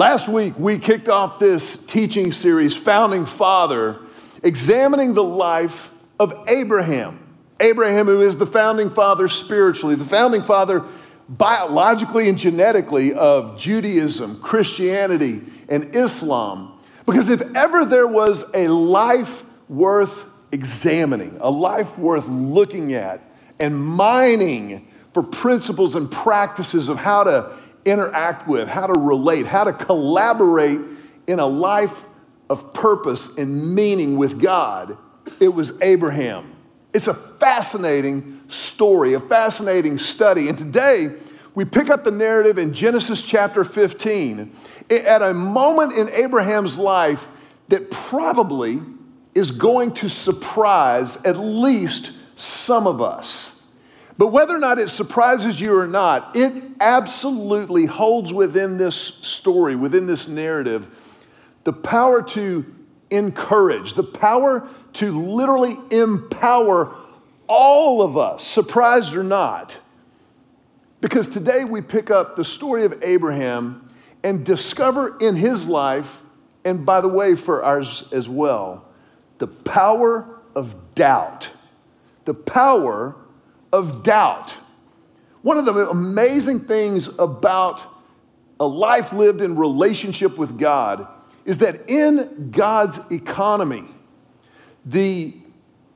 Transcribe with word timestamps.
Last 0.00 0.28
week, 0.28 0.54
we 0.56 0.78
kicked 0.78 1.10
off 1.10 1.38
this 1.38 1.76
teaching 1.76 2.32
series, 2.32 2.74
Founding 2.74 3.26
Father, 3.26 3.98
examining 4.42 5.12
the 5.12 5.22
life 5.22 5.90
of 6.18 6.32
Abraham. 6.48 7.18
Abraham, 7.60 8.06
who 8.06 8.22
is 8.22 8.38
the 8.38 8.46
founding 8.46 8.88
father 8.88 9.28
spiritually, 9.28 9.96
the 9.96 10.06
founding 10.06 10.42
father 10.42 10.86
biologically 11.28 12.30
and 12.30 12.38
genetically 12.38 13.12
of 13.12 13.58
Judaism, 13.58 14.40
Christianity, 14.40 15.42
and 15.68 15.94
Islam. 15.94 16.78
Because 17.04 17.28
if 17.28 17.42
ever 17.54 17.84
there 17.84 18.06
was 18.06 18.50
a 18.54 18.68
life 18.68 19.44
worth 19.68 20.24
examining, 20.50 21.36
a 21.42 21.50
life 21.50 21.98
worth 21.98 22.26
looking 22.26 22.94
at, 22.94 23.20
and 23.58 23.78
mining 23.78 24.88
for 25.12 25.22
principles 25.22 25.94
and 25.94 26.10
practices 26.10 26.88
of 26.88 26.96
how 26.96 27.22
to 27.24 27.54
interact 27.84 28.46
with, 28.46 28.68
how 28.68 28.86
to 28.86 28.98
relate, 28.98 29.46
how 29.46 29.64
to 29.64 29.72
collaborate 29.72 30.80
in 31.26 31.38
a 31.38 31.46
life 31.46 32.04
of 32.48 32.74
purpose 32.74 33.36
and 33.36 33.74
meaning 33.74 34.16
with 34.16 34.40
God, 34.40 34.98
it 35.38 35.48
was 35.48 35.80
Abraham. 35.80 36.56
It's 36.92 37.06
a 37.06 37.14
fascinating 37.14 38.40
story, 38.48 39.14
a 39.14 39.20
fascinating 39.20 39.98
study. 39.98 40.48
And 40.48 40.58
today, 40.58 41.16
we 41.54 41.64
pick 41.64 41.88
up 41.88 42.04
the 42.04 42.10
narrative 42.10 42.58
in 42.58 42.74
Genesis 42.74 43.22
chapter 43.22 43.64
15 43.64 44.50
at 44.90 45.22
a 45.22 45.32
moment 45.32 45.92
in 45.92 46.08
Abraham's 46.10 46.76
life 46.76 47.28
that 47.68 47.90
probably 47.90 48.82
is 49.34 49.52
going 49.52 49.92
to 49.94 50.08
surprise 50.08 51.22
at 51.24 51.38
least 51.38 52.12
some 52.36 52.86
of 52.86 53.00
us. 53.00 53.59
But 54.20 54.32
whether 54.32 54.54
or 54.54 54.58
not 54.58 54.78
it 54.78 54.90
surprises 54.90 55.62
you 55.62 55.74
or 55.74 55.86
not, 55.86 56.36
it 56.36 56.52
absolutely 56.78 57.86
holds 57.86 58.34
within 58.34 58.76
this 58.76 58.94
story, 58.94 59.74
within 59.74 60.06
this 60.06 60.28
narrative, 60.28 60.86
the 61.64 61.72
power 61.72 62.20
to 62.20 62.66
encourage, 63.08 63.94
the 63.94 64.04
power 64.04 64.68
to 64.92 65.26
literally 65.26 65.78
empower 65.90 66.94
all 67.46 68.02
of 68.02 68.18
us, 68.18 68.46
surprised 68.46 69.14
or 69.14 69.22
not. 69.22 69.78
Because 71.00 71.26
today 71.26 71.64
we 71.64 71.80
pick 71.80 72.10
up 72.10 72.36
the 72.36 72.44
story 72.44 72.84
of 72.84 73.02
Abraham 73.02 73.88
and 74.22 74.44
discover 74.44 75.16
in 75.16 75.34
his 75.34 75.66
life, 75.66 76.20
and 76.62 76.84
by 76.84 77.00
the 77.00 77.08
way, 77.08 77.34
for 77.34 77.64
ours 77.64 78.04
as 78.12 78.28
well, 78.28 78.84
the 79.38 79.46
power 79.46 80.42
of 80.54 80.94
doubt. 80.94 81.48
The 82.26 82.34
power 82.34 83.16
of 83.72 84.02
doubt. 84.02 84.56
One 85.42 85.56
of 85.56 85.64
the 85.64 85.88
amazing 85.88 86.60
things 86.60 87.08
about 87.18 87.84
a 88.58 88.66
life 88.66 89.12
lived 89.12 89.40
in 89.40 89.56
relationship 89.56 90.36
with 90.36 90.58
God 90.58 91.06
is 91.44 91.58
that 91.58 91.88
in 91.88 92.50
God's 92.50 93.00
economy, 93.10 93.84
the, 94.84 95.34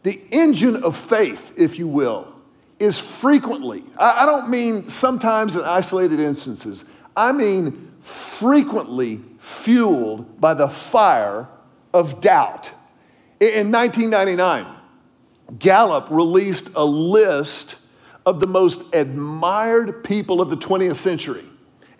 the 0.03 0.21
engine 0.31 0.83
of 0.83 0.97
faith, 0.97 1.53
if 1.57 1.79
you 1.79 1.87
will, 1.87 2.35
is 2.79 2.99
frequently, 2.99 3.85
I, 3.99 4.23
I 4.23 4.27
don't 4.27 4.49
mean 4.49 4.89
sometimes 4.89 5.57
in 5.57 5.63
isolated 5.63 6.21
instances, 6.21 6.85
I 7.17 7.33
mean 7.33 7.93
frequently 8.01 9.21
fueled 9.39 10.41
by 10.41 10.55
the 10.55 10.69
fire 10.69 11.49
of 11.93 12.21
doubt. 12.21 12.71
In 13.41 13.71
1999, 13.71 14.67
Gallup 15.59 16.09
released 16.11 16.71
a 16.75 16.85
list 16.85 17.77
of 18.27 18.41
the 18.41 18.47
most 18.47 18.95
admired 18.95 20.05
people 20.05 20.41
of 20.41 20.51
the 20.51 20.57
20th 20.57 20.97
century. 20.97 21.45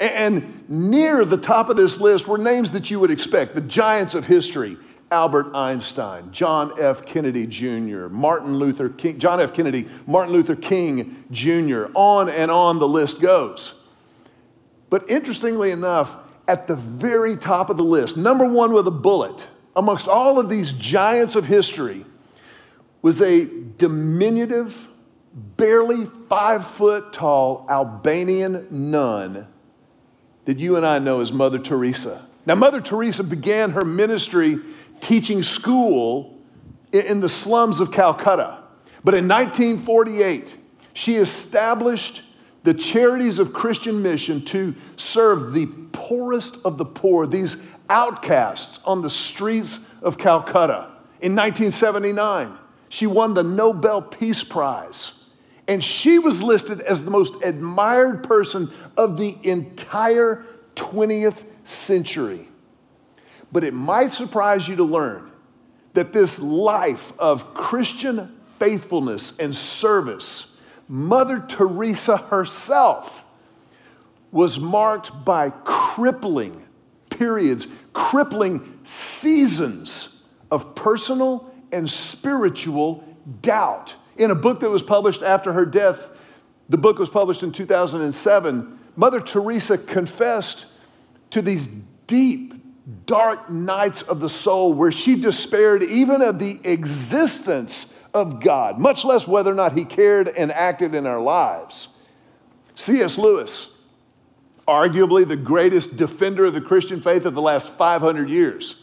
And 0.01 0.69
near 0.69 1.25
the 1.25 1.37
top 1.37 1.69
of 1.69 1.77
this 1.77 2.01
list 2.01 2.27
were 2.27 2.39
names 2.39 2.73
that 2.73 2.91
you 2.91 2.99
would 3.01 3.11
expect 3.11 3.55
the 3.55 3.61
giants 3.61 4.15
of 4.15 4.27
history 4.27 4.77
Albert 5.11 5.55
Einstein, 5.55 6.33
John 6.33 6.73
F. 6.81 7.07
Kennedy 7.07 7.47
Jr., 7.47 8.09
Martin 8.09 8.59
Luther 8.59 8.89
King, 8.89 9.19
John 9.19 9.41
F. 9.41 9.55
Kennedy, 9.55 9.89
Martin 10.07 10.33
Luther 10.33 10.57
King 10.57 11.25
Jr., 11.31 11.87
on 11.95 12.29
and 12.29 12.51
on 12.51 12.81
the 12.81 12.89
list 12.89 13.21
goes. 13.21 13.75
But 14.91 15.09
interestingly 15.09 15.71
enough, 15.71 16.17
at 16.49 16.67
the 16.67 16.75
very 16.75 17.37
top 17.37 17.71
of 17.71 17.77
the 17.77 17.85
list, 17.85 18.17
number 18.17 18.47
one 18.47 18.73
with 18.73 18.89
a 18.89 18.91
bullet, 18.91 19.47
amongst 19.77 20.09
all 20.09 20.41
of 20.41 20.49
these 20.49 20.73
giants 20.73 21.37
of 21.37 21.47
history, 21.47 22.05
was 23.05 23.21
a 23.21 23.45
diminutive, 23.77 24.89
barely 25.35 26.07
five 26.27 26.67
foot 26.67 27.13
tall 27.13 27.67
Albanian 27.69 28.67
nun 28.71 29.47
that 30.47 30.59
you 30.59 30.77
and 30.77 30.87
I 30.87 30.99
know 31.01 31.21
as 31.21 31.31
Mother 31.31 31.59
Teresa. 31.59 32.27
Now, 32.47 32.55
Mother 32.55 32.81
Teresa 32.81 33.23
began 33.23 33.73
her 33.73 33.85
ministry 33.85 34.59
teaching 35.01 35.43
school 35.43 36.39
in 36.93 37.21
the 37.21 37.29
slums 37.29 37.79
of 37.79 37.93
Calcutta. 37.93 38.61
But 39.05 39.13
in 39.13 39.29
1948, 39.29 40.57
she 40.95 41.17
established 41.17 42.23
the 42.63 42.73
charities 42.73 43.39
of 43.39 43.53
Christian 43.53 44.01
mission 44.01 44.43
to 44.47 44.75
serve 44.97 45.53
the 45.53 45.67
poorest 45.93 46.57
of 46.65 46.79
the 46.79 46.87
poor, 46.87 47.27
these 47.27 47.59
outcasts 47.91 48.81
on 48.87 49.03
the 49.03 49.11
streets 49.11 49.79
of 50.01 50.17
Calcutta. 50.17 50.91
In 51.21 51.37
1979, 51.37 52.61
she 52.95 53.09
won 53.09 53.35
the 53.35 53.43
Nobel 53.43 54.01
Peace 54.01 54.45
Prize. 54.45 55.15
And 55.67 55.83
she 55.83 56.21
was 56.21 56.45
listed 56.45 56.81
as 56.81 57.05
the 57.05 57.11
most 57.11 57.43
admired 57.43 58.23
person 58.23 58.71
of 58.97 59.19
the 59.19 59.37
entire 59.43 60.47
20th 60.77 61.43
century. 61.65 62.47
But 63.51 63.65
it 63.65 63.75
might 63.75 64.13
surprise 64.13 64.69
you 64.69 64.77
to 64.77 64.85
learn 64.85 65.33
that 65.95 66.13
this 66.13 66.39
life 66.39 67.13
of 67.19 67.53
Christian 67.53 68.33
faithfulness 68.61 69.37
and 69.41 69.57
service, 69.57 70.57
Mother 70.87 71.45
Teresa 71.49 72.17
herself 72.17 73.25
was 74.31 74.61
marked 74.61 75.25
by 75.25 75.51
crippling 75.51 76.65
periods, 77.11 77.67
crippling 77.93 78.79
seasons 78.85 80.11
of 80.49 80.77
personal 80.77 81.53
and 81.75 81.91
spiritual 81.91 83.05
doubt. 83.43 83.97
In 84.17 84.31
a 84.31 84.35
book 84.35 84.61
that 84.61 84.71
was 84.71 84.83
published 84.83 85.23
after 85.23 85.53
her 85.53 85.67
death, 85.67 86.11
the 86.69 86.79
book 86.79 86.99
was 86.99 87.09
published 87.09 87.43
in 87.43 87.53
2007, 87.53 88.79
Mother 88.97 89.21
Teresa 89.21 89.77
confessed 89.77 90.67
to 91.31 91.43
these 91.43 91.67
deep, 92.07 92.55
dark 93.07 93.51
nights 93.51 94.03
of 94.03 94.21
the 94.21 94.29
soul 94.29 94.73
where 94.73 94.93
she 94.93 95.21
despaired 95.21 95.83
even 95.83 96.23
of 96.23 96.39
the 96.39 96.61
existence 96.65 97.93
of 98.13 98.41
God, 98.41 98.79
much 98.79 99.05
less 99.05 99.27
whether 99.27 99.51
or 99.51 99.55
not 99.55 99.73
He 99.73 99.85
cared 99.85 100.29
and 100.29 100.53
acted 100.53 100.95
in 100.95 101.07
our 101.07 101.21
lives. 101.21 101.89
C.S. 102.77 103.19
Lewis, 103.19 103.69
arguably 104.67 105.27
the 105.27 105.37
greatest 105.37 105.97
defender 105.97 106.47
of 106.47 106.55
the 106.55 106.61
Christian 106.61 107.01
faith 107.01 107.25
of 107.27 107.35
the 107.35 107.43
last 107.43 107.69
500 107.69 108.31
years, 108.31 108.77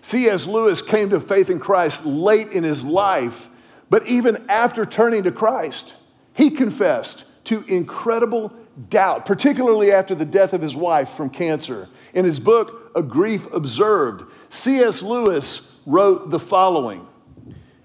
C.S. 0.00 0.46
Lewis 0.46 0.82
came 0.82 1.10
to 1.10 1.20
faith 1.20 1.50
in 1.50 1.58
Christ 1.58 2.06
late 2.06 2.48
in 2.52 2.64
his 2.64 2.84
life, 2.84 3.48
but 3.88 4.06
even 4.06 4.44
after 4.48 4.86
turning 4.86 5.24
to 5.24 5.32
Christ, 5.32 5.94
he 6.34 6.50
confessed 6.50 7.24
to 7.44 7.64
incredible 7.68 8.52
doubt, 8.88 9.26
particularly 9.26 9.92
after 9.92 10.14
the 10.14 10.24
death 10.24 10.52
of 10.52 10.62
his 10.62 10.76
wife 10.76 11.10
from 11.10 11.30
cancer. 11.30 11.88
In 12.14 12.24
his 12.24 12.40
book, 12.40 12.90
A 12.94 13.02
Grief 13.02 13.50
Observed, 13.52 14.24
C.S. 14.48 15.02
Lewis 15.02 15.60
wrote 15.86 16.30
the 16.30 16.40
following 16.40 17.06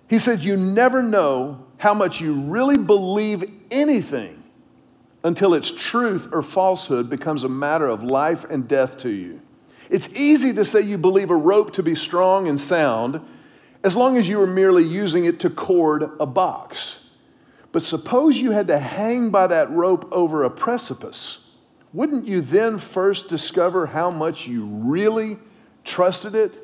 He 0.07 0.19
said, 0.19 0.41
You 0.41 0.55
never 0.55 1.01
know 1.01 1.65
how 1.77 1.93
much 1.93 2.21
you 2.21 2.33
really 2.33 2.77
believe 2.77 3.43
anything 3.71 4.43
until 5.23 5.53
its 5.53 5.71
truth 5.71 6.29
or 6.31 6.43
falsehood 6.43 7.09
becomes 7.09 7.43
a 7.43 7.49
matter 7.49 7.87
of 7.87 8.03
life 8.03 8.45
and 8.45 8.67
death 8.67 8.97
to 8.99 9.09
you. 9.09 9.41
It's 9.89 10.15
easy 10.15 10.53
to 10.53 10.65
say 10.65 10.81
you 10.81 10.97
believe 10.97 11.29
a 11.29 11.35
rope 11.35 11.73
to 11.73 11.83
be 11.83 11.95
strong 11.95 12.47
and 12.47 12.59
sound 12.59 13.21
as 13.83 13.95
long 13.95 14.17
as 14.17 14.27
you 14.27 14.41
are 14.41 14.47
merely 14.47 14.83
using 14.83 15.25
it 15.25 15.39
to 15.41 15.49
cord 15.49 16.09
a 16.19 16.25
box. 16.25 16.97
But 17.71 17.83
suppose 17.83 18.37
you 18.37 18.51
had 18.51 18.67
to 18.69 18.79
hang 18.79 19.29
by 19.29 19.47
that 19.47 19.69
rope 19.69 20.07
over 20.11 20.43
a 20.43 20.49
precipice. 20.49 21.51
Wouldn't 21.93 22.25
you 22.25 22.41
then 22.41 22.79
first 22.79 23.29
discover 23.29 23.85
how 23.85 24.09
much 24.09 24.47
you 24.47 24.65
really 24.65 25.37
trusted 25.83 26.33
it? 26.35 26.57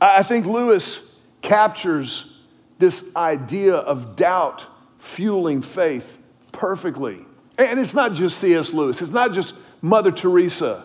I 0.00 0.22
think 0.22 0.46
Lewis 0.46 1.14
captures 1.42 2.40
this 2.78 3.14
idea 3.14 3.74
of 3.74 4.16
doubt 4.16 4.66
fueling 4.98 5.62
faith 5.62 6.18
perfectly. 6.52 7.26
And 7.58 7.78
it's 7.78 7.94
not 7.94 8.14
just 8.14 8.38
C.S. 8.38 8.72
Lewis, 8.72 9.02
it's 9.02 9.12
not 9.12 9.32
just 9.32 9.54
Mother 9.82 10.10
Teresa. 10.10 10.84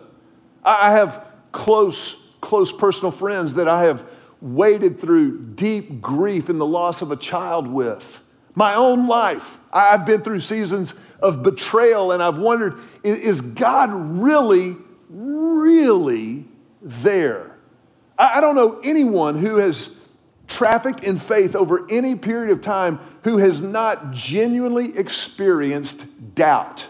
I 0.63 0.91
have 0.91 1.25
close, 1.51 2.15
close 2.41 2.71
personal 2.71 3.11
friends 3.11 3.55
that 3.55 3.67
I 3.67 3.83
have 3.83 4.03
waded 4.41 4.99
through 4.99 5.39
deep 5.55 6.01
grief 6.01 6.49
in 6.49 6.57
the 6.57 6.65
loss 6.65 7.01
of 7.01 7.11
a 7.11 7.17
child 7.17 7.67
with. 7.67 8.23
My 8.55 8.75
own 8.75 9.07
life, 9.07 9.59
I've 9.71 10.05
been 10.05 10.21
through 10.21 10.39
seasons 10.41 10.93
of 11.21 11.43
betrayal 11.43 12.11
and 12.11 12.23
I've 12.23 12.37
wondered 12.37 12.79
is 13.03 13.41
God 13.41 13.89
really 13.91 14.77
really 15.09 16.45
there. 16.81 17.57
I, 18.17 18.41
don't 18.41 18.55
know 18.55 18.79
anyone 18.83 19.37
who 19.39 19.57
has 19.57 19.89
trafficked 20.47 21.03
in 21.03 21.17
faith 21.19 21.55
over 21.55 21.89
any 21.89 22.15
period 22.15 22.51
of 22.51 22.61
time 22.61 22.99
who 23.23 23.37
has 23.37 23.61
not 23.61 24.11
genuinely 24.11 24.97
experienced 24.97 26.35
doubt. 26.35 26.87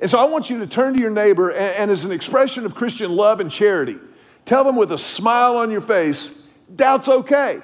And 0.00 0.10
so 0.10 0.18
I 0.18 0.24
want 0.24 0.48
you 0.48 0.60
to 0.60 0.66
turn 0.66 0.94
to 0.94 1.00
your 1.00 1.10
neighbor 1.10 1.50
and, 1.50 1.76
and, 1.76 1.90
as 1.90 2.04
an 2.04 2.12
expression 2.12 2.64
of 2.64 2.74
Christian 2.74 3.14
love 3.14 3.40
and 3.40 3.50
charity, 3.50 3.98
tell 4.44 4.64
them 4.64 4.76
with 4.76 4.92
a 4.92 4.98
smile 4.98 5.56
on 5.56 5.70
your 5.70 5.80
face, 5.80 6.32
doubt's 6.74 7.08
okay. 7.08 7.60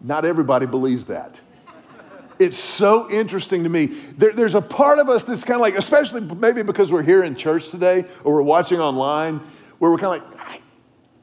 Not 0.00 0.24
everybody 0.24 0.66
believes 0.66 1.06
that. 1.06 1.40
It's 2.38 2.58
so 2.58 3.10
interesting 3.10 3.64
to 3.64 3.68
me. 3.68 3.86
There, 3.86 4.32
there's 4.32 4.54
a 4.54 4.60
part 4.60 4.98
of 4.98 5.08
us 5.08 5.24
that's 5.24 5.42
kind 5.42 5.56
of 5.56 5.62
like, 5.62 5.74
especially 5.74 6.20
maybe 6.20 6.62
because 6.62 6.92
we're 6.92 7.02
here 7.02 7.24
in 7.24 7.34
church 7.34 7.70
today 7.70 8.04
or 8.24 8.34
we're 8.34 8.42
watching 8.42 8.78
online, 8.78 9.40
where 9.78 9.90
we're 9.90 9.98
kind 9.98 10.22
of 10.22 10.30
like, 10.30 10.40
I, 10.40 10.60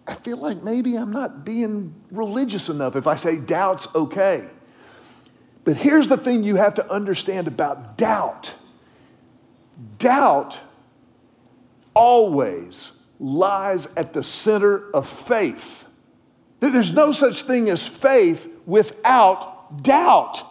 I 0.08 0.16
feel 0.16 0.38
like 0.38 0.64
maybe 0.64 0.96
I'm 0.96 1.12
not 1.12 1.46
being 1.46 1.94
religious 2.12 2.68
enough 2.68 2.96
if 2.96 3.08
I 3.08 3.16
say 3.16 3.40
doubt's 3.40 3.88
okay. 3.96 4.50
But 5.64 5.78
here's 5.78 6.08
the 6.08 6.18
thing 6.18 6.44
you 6.44 6.58
have 6.58 6.76
to 6.76 6.92
understand 6.92 7.48
about 7.48 7.98
doubt 7.98 8.54
doubt 9.98 10.60
always 11.94 12.92
lies 13.20 13.94
at 13.96 14.14
the 14.14 14.24
center 14.24 14.92
of 14.92 15.08
faith. 15.08 15.90
There's 16.60 16.94
no 16.94 17.12
such 17.12 17.44
thing 17.44 17.70
as 17.70 17.86
faith 17.86 18.50
without 18.66 19.84
doubt. 19.84 20.42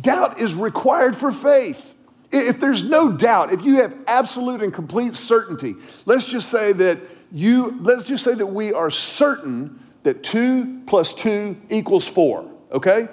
Doubt 0.00 0.40
is 0.40 0.54
required 0.54 1.16
for 1.16 1.32
faith. 1.32 1.94
If 2.32 2.60
there's 2.60 2.84
no 2.84 3.12
doubt, 3.12 3.52
if 3.52 3.62
you 3.62 3.76
have 3.76 3.94
absolute 4.06 4.62
and 4.62 4.72
complete 4.72 5.14
certainty, 5.14 5.74
let's 6.04 6.28
just 6.28 6.50
say 6.50 6.72
that 6.72 6.98
you, 7.32 7.78
let's 7.82 8.04
just 8.04 8.24
say 8.24 8.34
that 8.34 8.46
we 8.46 8.72
are 8.72 8.90
certain 8.90 9.82
that 10.02 10.22
two 10.22 10.82
plus 10.86 11.14
two 11.14 11.56
equals 11.68 12.06
four, 12.06 12.50
okay? 12.72 13.08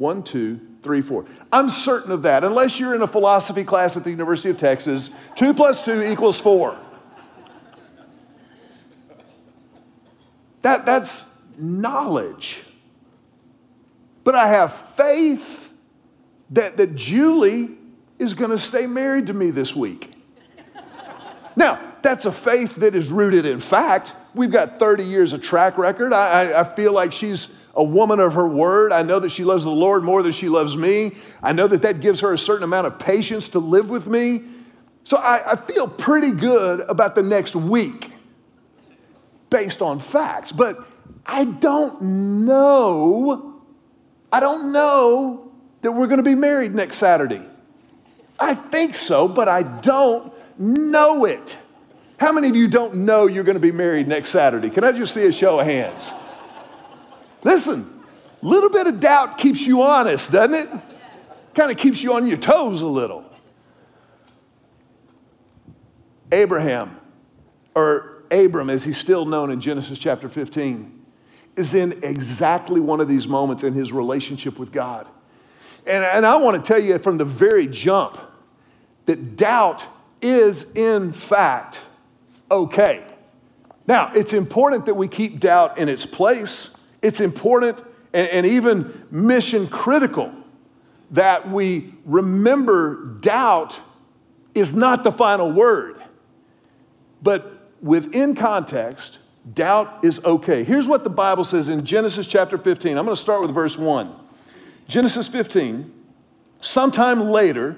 One, 0.00 0.22
two, 0.22 0.58
three, 0.82 1.02
four. 1.02 1.26
I'm 1.52 1.68
certain 1.68 2.10
of 2.10 2.22
that. 2.22 2.42
Unless 2.42 2.80
you're 2.80 2.94
in 2.94 3.02
a 3.02 3.06
philosophy 3.06 3.64
class 3.64 3.98
at 3.98 4.04
the 4.04 4.10
University 4.10 4.48
of 4.48 4.56
Texas, 4.56 5.10
two 5.36 5.52
plus 5.52 5.84
two 5.84 6.02
equals 6.02 6.40
four. 6.40 6.74
That, 10.62 10.86
that's 10.86 11.46
knowledge. 11.58 12.62
But 14.24 14.36
I 14.36 14.46
have 14.48 14.72
faith 14.72 15.70
that, 16.48 16.78
that 16.78 16.94
Julie 16.94 17.68
is 18.18 18.32
going 18.32 18.52
to 18.52 18.58
stay 18.58 18.86
married 18.86 19.26
to 19.26 19.34
me 19.34 19.50
this 19.50 19.76
week. 19.76 20.14
now, 21.56 21.78
that's 22.00 22.24
a 22.24 22.32
faith 22.32 22.76
that 22.76 22.94
is 22.94 23.12
rooted 23.12 23.44
in 23.44 23.60
fact. 23.60 24.12
We've 24.34 24.50
got 24.50 24.78
30 24.78 25.04
years 25.04 25.34
of 25.34 25.42
track 25.42 25.76
record. 25.76 26.14
I, 26.14 26.60
I, 26.60 26.64
feel 26.64 26.94
like 26.94 27.12
she's 27.12 27.48
a 27.80 27.82
woman 27.82 28.20
of 28.20 28.34
her 28.34 28.46
word. 28.46 28.92
I 28.92 29.00
know 29.00 29.18
that 29.20 29.30
she 29.30 29.42
loves 29.42 29.64
the 29.64 29.70
Lord 29.70 30.04
more 30.04 30.22
than 30.22 30.32
she 30.32 30.50
loves 30.50 30.76
me. 30.76 31.16
I 31.42 31.52
know 31.52 31.66
that 31.66 31.80
that 31.80 32.00
gives 32.00 32.20
her 32.20 32.34
a 32.34 32.38
certain 32.38 32.62
amount 32.62 32.86
of 32.86 32.98
patience 32.98 33.48
to 33.50 33.58
live 33.58 33.88
with 33.88 34.06
me. 34.06 34.42
So 35.04 35.16
I, 35.16 35.52
I 35.52 35.56
feel 35.56 35.88
pretty 35.88 36.32
good 36.32 36.80
about 36.80 37.14
the 37.14 37.22
next 37.22 37.56
week 37.56 38.12
based 39.48 39.80
on 39.80 39.98
facts. 39.98 40.52
But 40.52 40.86
I 41.24 41.46
don't 41.46 42.44
know, 42.44 43.62
I 44.30 44.40
don't 44.40 44.74
know 44.74 45.50
that 45.80 45.92
we're 45.92 46.06
going 46.06 46.18
to 46.18 46.22
be 46.22 46.34
married 46.34 46.74
next 46.74 46.98
Saturday? 46.98 47.40
I 48.38 48.52
think 48.52 48.94
so, 48.94 49.26
but 49.26 49.48
I 49.48 49.62
don't 49.62 50.30
know 50.58 51.24
it. 51.24 51.56
How 52.18 52.30
many 52.30 52.50
of 52.50 52.56
you 52.56 52.68
don't 52.68 53.06
know 53.06 53.26
you're 53.26 53.44
going 53.44 53.56
to 53.56 53.60
be 53.60 53.72
married 53.72 54.06
next 54.06 54.28
Saturday? 54.28 54.68
Can 54.68 54.84
I 54.84 54.92
just 54.92 55.14
see 55.14 55.24
a 55.24 55.32
show 55.32 55.60
of 55.60 55.66
hands? 55.66 56.10
Listen, 57.42 58.04
a 58.42 58.46
little 58.46 58.70
bit 58.70 58.86
of 58.86 59.00
doubt 59.00 59.38
keeps 59.38 59.66
you 59.66 59.82
honest, 59.82 60.32
doesn't 60.32 60.54
it? 60.54 60.68
Kind 61.54 61.70
of 61.70 61.78
keeps 61.78 62.02
you 62.02 62.14
on 62.14 62.26
your 62.26 62.36
toes 62.36 62.82
a 62.82 62.86
little. 62.86 63.24
Abraham, 66.32 66.96
or 67.74 68.24
Abram 68.30 68.70
as 68.70 68.84
he's 68.84 68.98
still 68.98 69.24
known 69.24 69.50
in 69.50 69.60
Genesis 69.60 69.98
chapter 69.98 70.28
15, 70.28 70.98
is 71.56 71.74
in 71.74 72.04
exactly 72.04 72.80
one 72.80 73.00
of 73.00 73.08
these 73.08 73.26
moments 73.26 73.64
in 73.64 73.72
his 73.72 73.92
relationship 73.92 74.58
with 74.58 74.70
God. 74.70 75.06
And, 75.86 76.04
and 76.04 76.24
I 76.24 76.36
want 76.36 76.62
to 76.62 76.66
tell 76.66 76.80
you 76.80 76.98
from 76.98 77.18
the 77.18 77.24
very 77.24 77.66
jump 77.66 78.18
that 79.06 79.36
doubt 79.36 79.84
is, 80.22 80.70
in 80.74 81.12
fact, 81.12 81.80
okay. 82.50 83.04
Now, 83.86 84.12
it's 84.14 84.32
important 84.32 84.86
that 84.86 84.94
we 84.94 85.08
keep 85.08 85.40
doubt 85.40 85.78
in 85.78 85.88
its 85.88 86.06
place. 86.06 86.70
It's 87.02 87.20
important 87.20 87.82
and, 88.12 88.28
and 88.28 88.46
even 88.46 89.06
mission 89.10 89.66
critical 89.66 90.32
that 91.12 91.50
we 91.50 91.92
remember 92.04 93.16
doubt 93.20 93.78
is 94.54 94.74
not 94.74 95.04
the 95.04 95.12
final 95.12 95.50
word. 95.50 96.00
But 97.22 97.70
within 97.82 98.34
context, 98.34 99.18
doubt 99.52 100.04
is 100.04 100.24
okay. 100.24 100.64
Here's 100.64 100.88
what 100.88 101.04
the 101.04 101.10
Bible 101.10 101.44
says 101.44 101.68
in 101.68 101.84
Genesis 101.84 102.26
chapter 102.26 102.58
15. 102.58 102.96
I'm 102.96 103.04
going 103.04 103.16
to 103.16 103.20
start 103.20 103.42
with 103.42 103.52
verse 103.52 103.76
1. 103.76 104.14
Genesis 104.88 105.28
15, 105.28 105.92
sometime 106.60 107.30
later, 107.30 107.76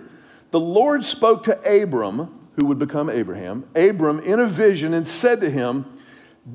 the 0.51 0.61
Lord 0.61 1.05
spoke 1.05 1.43
to 1.45 1.83
Abram, 1.83 2.49
who 2.57 2.65
would 2.67 2.79
become 2.79 3.11
Abraham, 3.11 3.65
Abram 3.75 4.21
in 4.21 4.41
a 4.41 4.47
vision 4.47 4.95
and 4.95 5.07
said 5.07 5.41
to 5.41 5.51
him, 5.51 5.85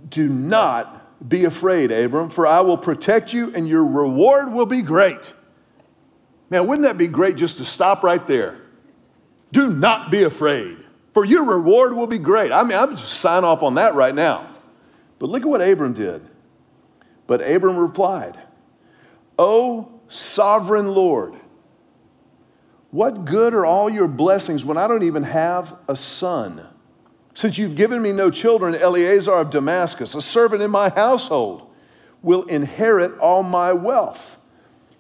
Do 0.10 0.28
not 0.28 1.07
be 1.26 1.46
afraid, 1.46 1.92
Abram, 1.92 2.30
for 2.30 2.46
I 2.46 2.62
will 2.62 2.78
protect 2.78 3.34
you 3.34 3.54
and 3.54 3.68
your 3.68 3.86
reward 3.86 4.52
will 4.52 4.66
be 4.66 4.82
great. 4.82 5.34
Man, 6.50 6.68
wouldn't 6.68 6.88
that 6.88 6.98
be 6.98 7.08
great 7.08 7.36
just 7.36 7.58
to 7.58 7.66
stop 7.66 8.04
right 8.04 8.26
there? 8.28 8.58
Do 9.52 9.72
not 9.72 10.12
be 10.12 10.24
afraid, 10.24 10.78
for 11.14 11.26
your 11.26 11.44
reward 11.44 11.94
will 11.94 12.08
be 12.08 12.18
great. 12.18 12.52
I 12.52 12.64
mean, 12.64 12.78
I'm 12.78 12.96
just 12.96 13.14
sign 13.14 13.44
off 13.44 13.64
on 13.64 13.76
that 13.76 13.96
right 13.96 14.14
now. 14.14 14.50
But 15.20 15.30
look 15.30 15.42
at 15.42 15.48
what 15.48 15.62
Abram 15.62 15.94
did. 15.94 16.28
But 17.26 17.48
Abram 17.48 17.78
replied, 17.78 18.38
Oh, 19.40 20.00
sovereign 20.08 20.94
Lord, 20.94 21.36
what 22.92 23.26
good 23.26 23.54
are 23.54 23.66
all 23.66 23.90
your 23.90 24.08
blessings 24.08 24.64
when 24.64 24.78
I 24.78 24.88
don't 24.88 25.04
even 25.04 25.24
have 25.24 25.78
a 25.88 25.96
son? 25.96 26.68
Since 27.38 27.60
you've 27.60 27.76
given 27.76 28.02
me 28.02 28.14
no 28.14 28.32
children, 28.32 28.74
Eliezer 28.74 29.32
of 29.32 29.52
Damascus, 29.52 30.16
a 30.16 30.24
servant 30.24 30.64
in 30.64 30.72
my 30.72 30.90
household, 30.90 31.70
will 32.24 32.42
inherit 32.46 33.16
all 33.20 33.44
my 33.44 33.74
wealth. 33.74 34.40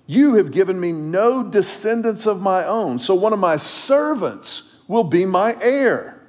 You 0.05 0.35
have 0.35 0.51
given 0.51 0.79
me 0.79 0.91
no 0.91 1.41
descendants 1.41 2.27
of 2.27 2.39
my 2.39 2.63
own, 2.63 2.99
so 2.99 3.15
one 3.15 3.33
of 3.33 3.39
my 3.39 3.57
servants 3.57 4.71
will 4.87 5.03
be 5.03 5.25
my 5.25 5.57
heir. 5.59 6.21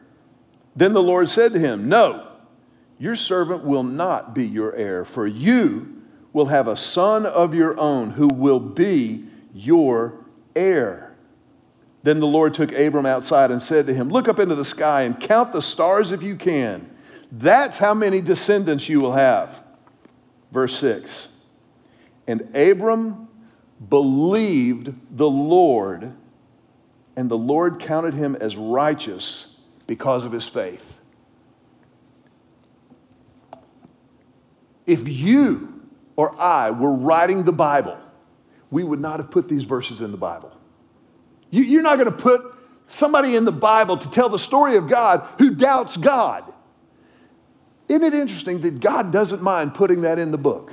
Then 0.75 0.95
the 0.95 1.03
Lord 1.03 1.29
said 1.29 1.53
to 1.53 1.59
him, 1.59 1.91
No, 1.91 2.27
your 2.99 3.15
servant 3.15 3.65
will 3.65 3.83
not 3.83 4.35
be 4.35 4.47
your 4.47 4.75
heir, 4.75 5.05
for 5.05 5.27
you 5.27 6.05
will 6.33 6.47
have 6.47 6.69
a 6.69 6.75
son 6.75 7.27
of 7.27 7.55
your 7.55 7.79
own 7.79 8.13
who 8.13 8.29
will 8.29 8.61
be 8.61 9.27
your 9.53 10.25
heir. 10.57 11.08
Then 12.09 12.21
the 12.21 12.27
Lord 12.27 12.55
took 12.55 12.73
Abram 12.73 13.05
outside 13.05 13.51
and 13.51 13.63
said 13.63 13.87
to 13.87 13.93
him, 13.93 14.09
Look 14.09 14.29
up 14.29 14.39
into 14.39 14.55
the 14.55 14.65
sky 14.65 15.03
and 15.03 15.21
count 15.21 15.53
the 15.53 15.61
stars 15.61 16.11
if 16.11 16.23
you 16.23 16.37
can. 16.37 16.89
That's 17.31 17.77
how 17.77 17.93
many 17.93 18.23
descendants 18.23 18.89
you 18.89 19.03
will 19.03 19.13
have. 19.13 19.63
Verse 20.51 20.75
6 20.79 21.29
And 22.27 22.49
Abram 22.57 23.29
believed 23.91 24.95
the 25.19 25.29
Lord, 25.29 26.15
and 27.15 27.31
the 27.31 27.37
Lord 27.37 27.79
counted 27.79 28.15
him 28.15 28.37
as 28.37 28.57
righteous 28.57 29.59
because 29.87 30.25
of 30.25 30.33
his 30.33 30.49
faith. 30.49 30.99
If 34.87 35.07
you 35.07 35.83
or 36.17 36.35
I 36.41 36.71
were 36.71 36.95
writing 36.95 37.43
the 37.43 37.53
Bible, 37.53 37.99
we 38.71 38.83
would 38.83 38.99
not 38.99 39.21
have 39.21 39.31
put 39.31 39.47
these 39.47 39.65
verses 39.65 40.01
in 40.01 40.11
the 40.11 40.17
Bible. 40.17 40.58
You, 41.51 41.79
are 41.79 41.83
not 41.83 41.99
going 41.99 42.11
to 42.11 42.17
put 42.17 42.55
somebody 42.89 43.37
in 43.37 43.45
the 43.45 43.53
Bible 43.53 43.97
to 43.97 44.11
tell 44.11 44.29
the 44.29 44.39
story 44.39 44.77
of 44.77 44.89
God 44.89 45.27
who 45.39 45.55
doubts 45.55 45.97
God. 45.97 46.45
Isn't 47.89 48.05
it 48.05 48.15
interesting 48.15 48.61
that 48.63 48.81
God 48.81 49.13
doesn't 49.13 49.43
mind 49.43 49.75
putting 49.75 50.03
that 50.03 50.19
in 50.19 50.31
the 50.31 50.39
book? 50.39 50.73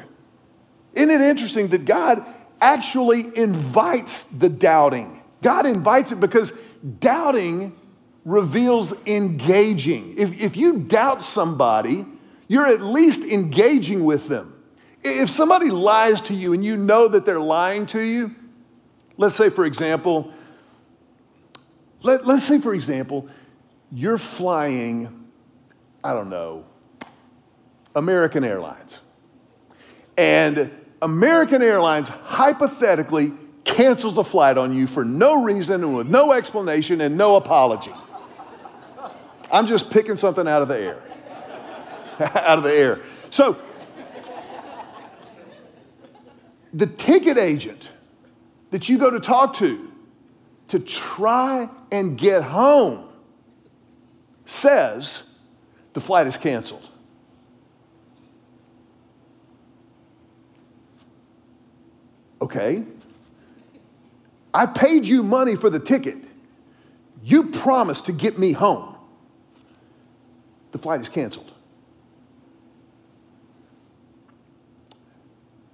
Isn't 0.93 1.11
it 1.11 1.21
interesting 1.21 1.69
that 1.69 1.85
God 1.85 2.25
actually 2.59 3.35
invites 3.37 4.25
the 4.25 4.49
doubting? 4.49 5.21
God 5.41 5.65
invites 5.65 6.11
it 6.11 6.19
because 6.19 6.51
doubting 6.99 7.77
reveals 8.25 8.93
engaging. 9.05 10.15
If, 10.17 10.39
if 10.41 10.57
you 10.57 10.79
doubt 10.79 11.23
somebody, 11.23 12.05
you're 12.47 12.67
at 12.67 12.81
least 12.81 13.25
engaging 13.25 14.03
with 14.03 14.27
them. 14.27 14.53
If 15.03 15.29
somebody 15.29 15.69
lies 15.69 16.21
to 16.21 16.33
you 16.33 16.53
and 16.53 16.65
you 16.65 16.75
know 16.75 17.07
that 17.07 17.25
they're 17.25 17.39
lying 17.39 17.85
to 17.87 17.99
you, 17.99 18.35
let's 19.17 19.35
say, 19.35 19.49
for 19.49 19.65
example, 19.65 20.33
Let, 22.05 22.27
let's 22.27 22.43
say, 22.43 22.59
for 22.59 22.75
example, 22.75 23.27
you're 23.91 24.19
flying, 24.19 25.25
I 26.03 26.13
don't 26.13 26.29
know, 26.29 26.63
American 27.95 28.43
Airlines. 28.43 28.99
And 30.15 30.69
American 31.01 31.63
Airlines 31.63 32.07
hypothetically 32.07 33.33
cancels 33.63 34.19
a 34.19 34.23
flight 34.23 34.55
on 34.55 34.71
you 34.71 34.85
for 34.85 35.03
no 35.03 35.41
reason 35.41 35.83
and 35.83 35.97
with 35.97 36.07
no 36.07 36.31
explanation 36.31 37.01
and 37.01 37.17
no 37.17 37.37
apology. 37.37 37.91
I'm 39.51 39.65
just 39.65 39.89
picking 39.89 40.15
something 40.15 40.47
out 40.47 40.61
of 40.61 40.67
the 40.67 40.77
air. 40.77 41.01
out 42.19 42.59
of 42.59 42.63
the 42.63 42.71
air. 42.71 42.99
So, 43.31 43.57
the 46.71 46.85
ticket 46.85 47.39
agent 47.39 47.89
that 48.69 48.89
you 48.89 48.99
go 48.99 49.09
to 49.09 49.19
talk 49.19 49.55
to 49.55 49.91
to 50.67 50.79
try 50.79 51.69
and 51.91 52.17
get 52.17 52.43
home 52.43 53.07
says 54.45 55.23
the 55.93 56.01
flight 56.01 56.27
is 56.27 56.37
canceled. 56.37 56.89
Okay. 62.41 62.83
I 64.53 64.65
paid 64.65 65.05
you 65.05 65.23
money 65.23 65.55
for 65.55 65.69
the 65.69 65.79
ticket. 65.79 66.17
You 67.23 67.45
promised 67.45 68.05
to 68.05 68.11
get 68.11 68.37
me 68.37 68.51
home. 68.51 68.95
The 70.71 70.77
flight 70.77 71.01
is 71.01 71.09
canceled. 71.09 71.51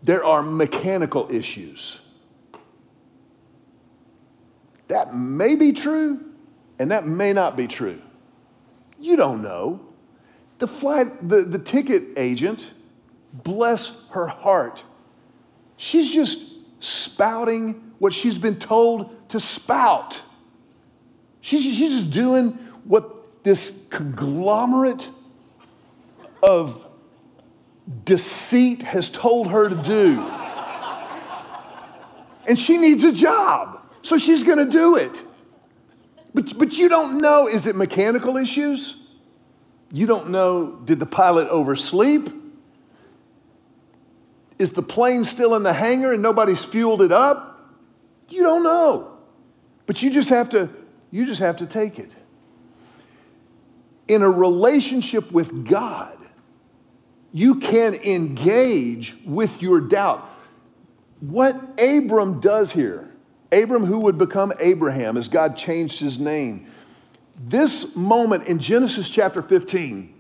There 0.04 0.24
are 0.24 0.42
mechanical 0.42 1.28
issues. 1.30 2.00
That 4.92 5.16
may 5.16 5.56
be 5.56 5.72
true, 5.72 6.20
and 6.78 6.92
that 6.92 7.06
may 7.06 7.32
not 7.32 7.56
be 7.56 7.66
true. 7.66 8.02
You 9.00 9.16
don't 9.16 9.42
know. 9.42 9.80
The 10.60 10.68
flight, 10.68 11.30
the, 11.30 11.44
the 11.44 11.60
ticket 11.60 12.04
agent, 12.18 12.72
bless 13.32 13.96
her 14.10 14.28
heart, 14.28 14.84
she's 15.78 16.12
just 16.12 16.42
spouting 16.82 17.94
what 18.00 18.12
she's 18.12 18.38
been 18.38 18.60
told 18.60 19.30
to 19.30 19.40
spout. 19.40 20.22
She's, 21.40 21.64
she's 21.64 21.94
just 21.94 22.12
doing 22.12 22.50
what 22.84 23.44
this 23.46 23.88
conglomerate 23.92 25.08
of 26.44 26.86
deceit 28.04 28.84
has 28.84 29.10
told 29.10 29.52
her 29.52 29.70
to 29.70 29.76
do. 29.76 30.22
And 32.46 32.60
she 32.60 32.76
needs 32.76 33.06
a 33.06 33.14
job, 33.14 33.81
so 34.02 34.18
she's 34.18 34.44
gonna 34.44 34.66
do 34.66 34.96
it. 34.96 35.24
But, 36.34 36.58
but 36.58 36.78
you 36.78 36.90
don't 36.90 37.22
know 37.22 37.48
is 37.48 37.68
it 37.68 37.76
mechanical 37.76 38.38
issues? 38.38 38.96
You 39.92 40.08
don't 40.08 40.30
know 40.30 40.80
did 40.86 41.00
the 41.00 41.06
pilot 41.06 41.48
oversleep? 41.50 42.30
Is 44.58 44.72
the 44.72 44.84
plane 44.84 45.24
still 45.24 45.56
in 45.56 45.64
the 45.64 45.74
hangar 45.74 46.14
and 46.14 46.22
nobody's 46.22 46.64
fueled 46.64 47.02
it 47.02 47.12
up? 47.12 47.76
You 48.30 48.44
don't 48.44 48.64
know. 48.64 49.18
But 49.86 50.02
you 50.02 50.12
just 50.12 50.30
have 50.30 50.50
to 50.52 50.70
you 51.12 51.26
just 51.26 51.42
have 51.42 51.58
to 51.58 51.66
take 51.66 52.00
it. 52.00 52.12
In 54.08 54.22
a 54.22 54.30
relationship 54.30 55.32
with 55.32 55.68
God, 55.68 56.18
you 57.34 57.56
can 57.56 57.96
engage 57.96 59.16
with 59.26 59.62
your 59.62 59.82
doubt. 59.82 60.28
What 61.20 61.56
Abram 61.80 62.40
does 62.40 62.72
here, 62.72 63.11
Abram, 63.52 63.86
who 63.86 64.00
would 64.00 64.18
become 64.18 64.54
Abraham 64.60 65.18
as 65.18 65.28
God 65.28 65.58
changed 65.58 66.00
his 66.00 66.18
name, 66.18 66.68
this 67.38 67.96
moment 67.96 68.46
in 68.46 68.60
Genesis 68.60 69.10
chapter 69.10 69.42
15 69.42 70.14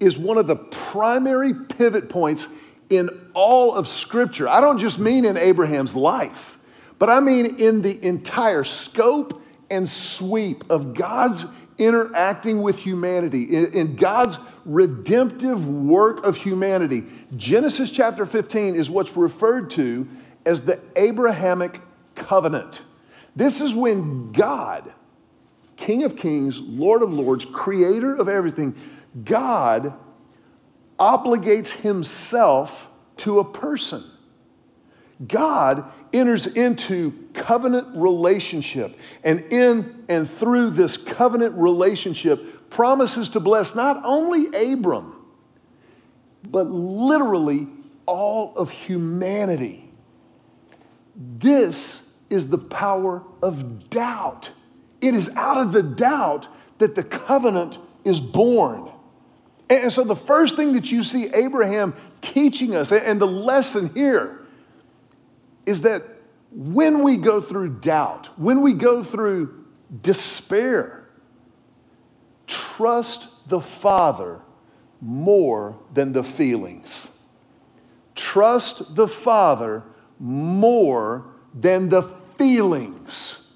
is 0.00 0.18
one 0.18 0.36
of 0.36 0.46
the 0.46 0.56
primary 0.56 1.54
pivot 1.54 2.08
points 2.08 2.48
in 2.90 3.10
all 3.34 3.74
of 3.74 3.88
Scripture. 3.88 4.48
I 4.48 4.60
don't 4.60 4.78
just 4.78 4.98
mean 4.98 5.24
in 5.24 5.36
Abraham's 5.36 5.94
life, 5.94 6.58
but 6.98 7.10
I 7.10 7.20
mean 7.20 7.56
in 7.60 7.82
the 7.82 8.04
entire 8.04 8.64
scope 8.64 9.42
and 9.70 9.88
sweep 9.88 10.70
of 10.70 10.94
God's 10.94 11.44
interacting 11.78 12.62
with 12.62 12.78
humanity, 12.78 13.42
in, 13.44 13.94
God's 13.94 14.38
redemptive 14.64 15.68
work 15.68 16.24
of 16.24 16.36
humanity. 16.36 17.04
Genesis 17.36 17.90
chapter 17.90 18.26
15 18.26 18.74
is 18.74 18.90
what's 18.90 19.16
referred 19.16 19.70
to 19.72 20.08
as 20.44 20.62
the 20.62 20.80
Abrahamic 20.96 21.80
covenant. 22.18 22.82
This 23.34 23.60
is 23.60 23.74
when 23.74 24.32
God, 24.32 24.92
King 25.76 26.02
of 26.02 26.16
kings, 26.16 26.58
Lord 26.58 27.02
of 27.02 27.12
lords, 27.12 27.44
creator 27.44 28.14
of 28.14 28.28
everything, 28.28 28.74
God 29.24 29.94
obligates 30.98 31.80
himself 31.80 32.90
to 33.18 33.38
a 33.38 33.44
person. 33.44 34.02
God 35.26 35.90
enters 36.12 36.46
into 36.46 37.28
covenant 37.34 37.96
relationship 37.96 38.98
and 39.24 39.40
in 39.52 40.04
and 40.08 40.28
through 40.28 40.70
this 40.70 40.96
covenant 40.96 41.54
relationship 41.56 42.70
promises 42.70 43.28
to 43.30 43.40
bless 43.40 43.74
not 43.74 44.00
only 44.04 44.46
Abram 44.72 45.14
but 46.44 46.68
literally 46.70 47.68
all 48.06 48.56
of 48.56 48.70
humanity. 48.70 49.90
This 51.16 52.07
is 52.30 52.48
the 52.48 52.58
power 52.58 53.22
of 53.42 53.90
doubt. 53.90 54.50
It 55.00 55.14
is 55.14 55.30
out 55.36 55.58
of 55.58 55.72
the 55.72 55.82
doubt 55.82 56.48
that 56.78 56.94
the 56.94 57.02
covenant 57.02 57.78
is 58.04 58.20
born. 58.20 58.90
And 59.70 59.92
so, 59.92 60.04
the 60.04 60.16
first 60.16 60.56
thing 60.56 60.72
that 60.72 60.90
you 60.90 61.04
see 61.04 61.28
Abraham 61.34 61.94
teaching 62.20 62.74
us, 62.74 62.90
and 62.90 63.20
the 63.20 63.26
lesson 63.26 63.90
here, 63.94 64.40
is 65.66 65.82
that 65.82 66.02
when 66.50 67.02
we 67.02 67.16
go 67.16 67.40
through 67.40 67.80
doubt, 67.80 68.30
when 68.38 68.62
we 68.62 68.72
go 68.72 69.04
through 69.04 69.66
despair, 70.00 71.06
trust 72.46 73.28
the 73.48 73.60
Father 73.60 74.40
more 75.00 75.78
than 75.92 76.12
the 76.12 76.24
feelings. 76.24 77.10
Trust 78.14 78.96
the 78.96 79.06
Father 79.06 79.82
more 80.18 81.26
than 81.54 81.88
the 81.88 82.02
feelings. 82.38 83.46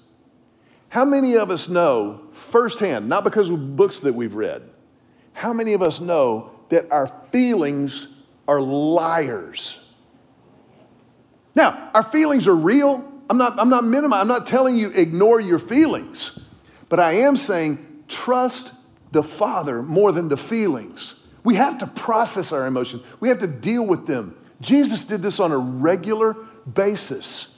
How 0.89 1.05
many 1.05 1.35
of 1.37 1.49
us 1.49 1.67
know 1.67 2.21
firsthand, 2.33 3.09
not 3.09 3.23
because 3.23 3.49
of 3.49 3.75
books 3.75 3.99
that 4.01 4.13
we've 4.13 4.35
read, 4.35 4.69
how 5.33 5.51
many 5.53 5.73
of 5.73 5.81
us 5.81 5.99
know 5.99 6.51
that 6.69 6.91
our 6.91 7.07
feelings 7.31 8.07
are 8.47 8.61
liars? 8.61 9.79
Now, 11.55 11.89
our 11.93 12.03
feelings 12.03 12.47
are 12.47 12.55
real. 12.55 13.11
I'm 13.29 13.37
not, 13.37 13.59
I'm 13.59 13.69
not 13.69 13.85
minimizing, 13.85 14.21
I'm 14.21 14.27
not 14.27 14.45
telling 14.45 14.75
you 14.75 14.89
ignore 14.89 15.39
your 15.39 15.59
feelings, 15.59 16.37
but 16.89 16.99
I 16.99 17.13
am 17.13 17.37
saying 17.37 18.03
trust 18.07 18.73
the 19.11 19.23
Father 19.23 19.81
more 19.81 20.11
than 20.11 20.29
the 20.29 20.37
feelings. 20.37 21.15
We 21.43 21.55
have 21.55 21.79
to 21.79 21.87
process 21.87 22.51
our 22.51 22.67
emotions, 22.67 23.03
we 23.19 23.29
have 23.29 23.39
to 23.39 23.47
deal 23.47 23.83
with 23.83 24.05
them. 24.05 24.37
Jesus 24.61 25.05
did 25.05 25.21
this 25.21 25.39
on 25.39 25.51
a 25.51 25.57
regular 25.57 26.35
basis. 26.71 27.52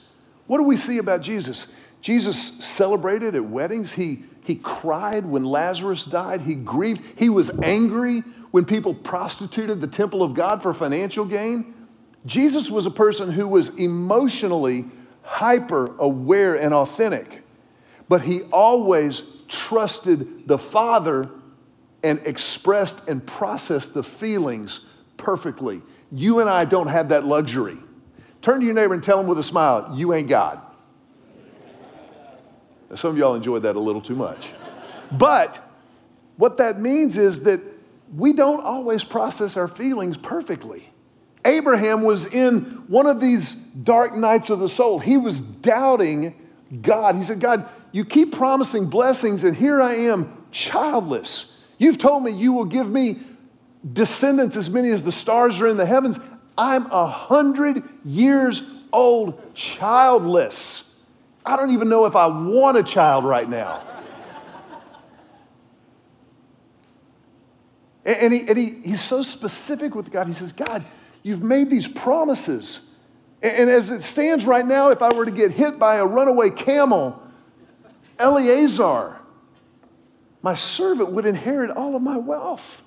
What 0.46 0.58
do 0.58 0.64
we 0.64 0.76
see 0.76 0.98
about 0.98 1.22
Jesus? 1.22 1.66
Jesus 2.00 2.64
celebrated 2.64 3.34
at 3.34 3.44
weddings. 3.44 3.92
He, 3.92 4.24
he 4.44 4.54
cried 4.54 5.26
when 5.26 5.44
Lazarus 5.44 6.04
died. 6.04 6.42
He 6.42 6.54
grieved. 6.54 7.02
He 7.18 7.28
was 7.28 7.50
angry 7.60 8.20
when 8.50 8.64
people 8.64 8.94
prostituted 8.94 9.80
the 9.80 9.86
temple 9.86 10.22
of 10.22 10.34
God 10.34 10.62
for 10.62 10.72
financial 10.72 11.24
gain. 11.24 11.74
Jesus 12.24 12.70
was 12.70 12.86
a 12.86 12.90
person 12.90 13.30
who 13.30 13.46
was 13.46 13.68
emotionally 13.76 14.84
hyper 15.22 15.96
aware 15.98 16.54
and 16.54 16.72
authentic, 16.72 17.42
but 18.08 18.22
he 18.22 18.42
always 18.52 19.22
trusted 19.48 20.46
the 20.46 20.58
Father 20.58 21.28
and 22.02 22.20
expressed 22.24 23.08
and 23.08 23.24
processed 23.26 23.94
the 23.94 24.02
feelings 24.02 24.80
perfectly. 25.16 25.82
You 26.12 26.40
and 26.40 26.48
I 26.48 26.64
don't 26.64 26.86
have 26.86 27.08
that 27.08 27.24
luxury. 27.24 27.78
Turn 28.46 28.60
to 28.60 28.64
your 28.64 28.76
neighbor 28.76 28.94
and 28.94 29.02
tell 29.02 29.18
him 29.18 29.26
with 29.26 29.40
a 29.40 29.42
smile, 29.42 29.92
You 29.96 30.14
ain't 30.14 30.28
God. 30.28 30.60
Some 32.94 33.10
of 33.10 33.18
y'all 33.18 33.34
enjoyed 33.34 33.64
that 33.64 33.74
a 33.74 33.80
little 33.80 34.00
too 34.00 34.14
much. 34.14 34.50
But 35.10 35.60
what 36.36 36.58
that 36.58 36.80
means 36.80 37.16
is 37.18 37.42
that 37.42 37.60
we 38.14 38.32
don't 38.32 38.60
always 38.60 39.02
process 39.02 39.56
our 39.56 39.66
feelings 39.66 40.16
perfectly. 40.16 40.88
Abraham 41.44 42.02
was 42.02 42.32
in 42.32 42.84
one 42.86 43.08
of 43.08 43.18
these 43.18 43.52
dark 43.54 44.14
nights 44.14 44.48
of 44.48 44.60
the 44.60 44.68
soul. 44.68 45.00
He 45.00 45.16
was 45.16 45.40
doubting 45.40 46.32
God. 46.82 47.16
He 47.16 47.24
said, 47.24 47.40
God, 47.40 47.68
you 47.90 48.04
keep 48.04 48.32
promising 48.32 48.88
blessings, 48.88 49.42
and 49.42 49.56
here 49.56 49.82
I 49.82 49.94
am, 49.94 50.46
childless. 50.52 51.52
You've 51.78 51.98
told 51.98 52.22
me 52.22 52.30
you 52.30 52.52
will 52.52 52.64
give 52.64 52.88
me 52.88 53.18
descendants 53.92 54.56
as 54.56 54.70
many 54.70 54.90
as 54.90 55.02
the 55.02 55.10
stars 55.10 55.60
are 55.60 55.66
in 55.66 55.78
the 55.78 55.86
heavens. 55.86 56.20
I'm 56.58 56.86
a 56.90 57.06
hundred 57.06 57.82
years 58.04 58.62
old, 58.92 59.54
childless. 59.54 60.82
I 61.44 61.56
don't 61.56 61.72
even 61.72 61.88
know 61.88 62.06
if 62.06 62.16
I 62.16 62.26
want 62.26 62.76
a 62.76 62.82
child 62.82 63.24
right 63.24 63.48
now. 63.48 63.82
and, 68.04 68.32
he, 68.32 68.48
and 68.48 68.56
he, 68.56 68.70
he's 68.84 69.00
so 69.00 69.22
specific 69.22 69.94
with 69.94 70.10
God. 70.10 70.26
He 70.26 70.32
says, 70.32 70.52
God, 70.52 70.84
you've 71.22 71.42
made 71.42 71.70
these 71.70 71.86
promises. 71.86 72.80
And 73.42 73.70
as 73.70 73.90
it 73.90 74.02
stands 74.02 74.44
right 74.46 74.66
now, 74.66 74.90
if 74.90 75.02
I 75.02 75.14
were 75.14 75.24
to 75.24 75.30
get 75.30 75.52
hit 75.52 75.78
by 75.78 75.96
a 75.96 76.06
runaway 76.06 76.50
camel, 76.50 77.22
Eliezer, 78.18 79.16
my 80.42 80.54
servant, 80.54 81.12
would 81.12 81.26
inherit 81.26 81.70
all 81.70 81.94
of 81.94 82.02
my 82.02 82.16
wealth. 82.16 82.82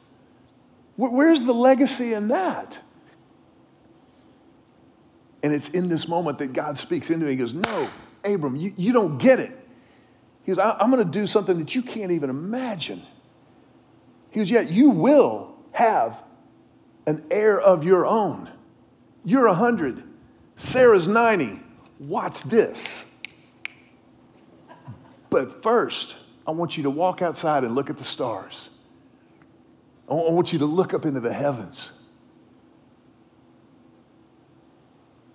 Where's 0.98 1.42
the 1.42 1.54
legacy 1.54 2.14
in 2.14 2.30
that? 2.30 2.80
And 5.42 5.54
it's 5.54 5.70
in 5.70 5.90
this 5.90 6.08
moment 6.08 6.38
that 6.40 6.54
God 6.54 6.78
speaks 6.78 7.10
into 7.10 7.26
me. 7.26 7.32
He 7.32 7.38
goes, 7.38 7.54
No, 7.54 7.90
Abram, 8.24 8.56
you, 8.56 8.74
you 8.76 8.92
don't 8.92 9.18
get 9.18 9.40
it. 9.40 9.58
He 10.44 10.52
goes, 10.52 10.60
I'm 10.60 10.92
going 10.92 11.06
to 11.06 11.12
do 11.12 11.28
something 11.28 11.58
that 11.60 11.76
you 11.76 11.82
can't 11.82 12.12
even 12.12 12.30
imagine. 12.30 13.02
He 14.32 14.40
goes, 14.40 14.50
Yeah, 14.50 14.62
you 14.62 14.90
will 14.90 15.56
have 15.72 16.24
an 17.06 17.24
heir 17.32 17.60
of 17.60 17.84
your 17.84 18.06
own. 18.06 18.50
You're 19.24 19.48
100, 19.48 20.04
Sarah's 20.56 21.08
90. 21.08 21.62
Watch 22.00 22.44
this. 22.44 23.22
But 25.30 25.62
first, 25.62 26.16
I 26.48 26.52
want 26.52 26.78
you 26.78 26.84
to 26.84 26.90
walk 26.90 27.22
outside 27.22 27.64
and 27.64 27.76
look 27.76 27.90
at 27.90 27.98
the 27.98 28.04
stars. 28.04 28.70
I 30.10 30.14
want 30.14 30.52
you 30.52 30.60
to 30.60 30.66
look 30.66 30.94
up 30.94 31.06
into 31.06 31.20
the 31.20 31.34
heavens. 31.34 31.92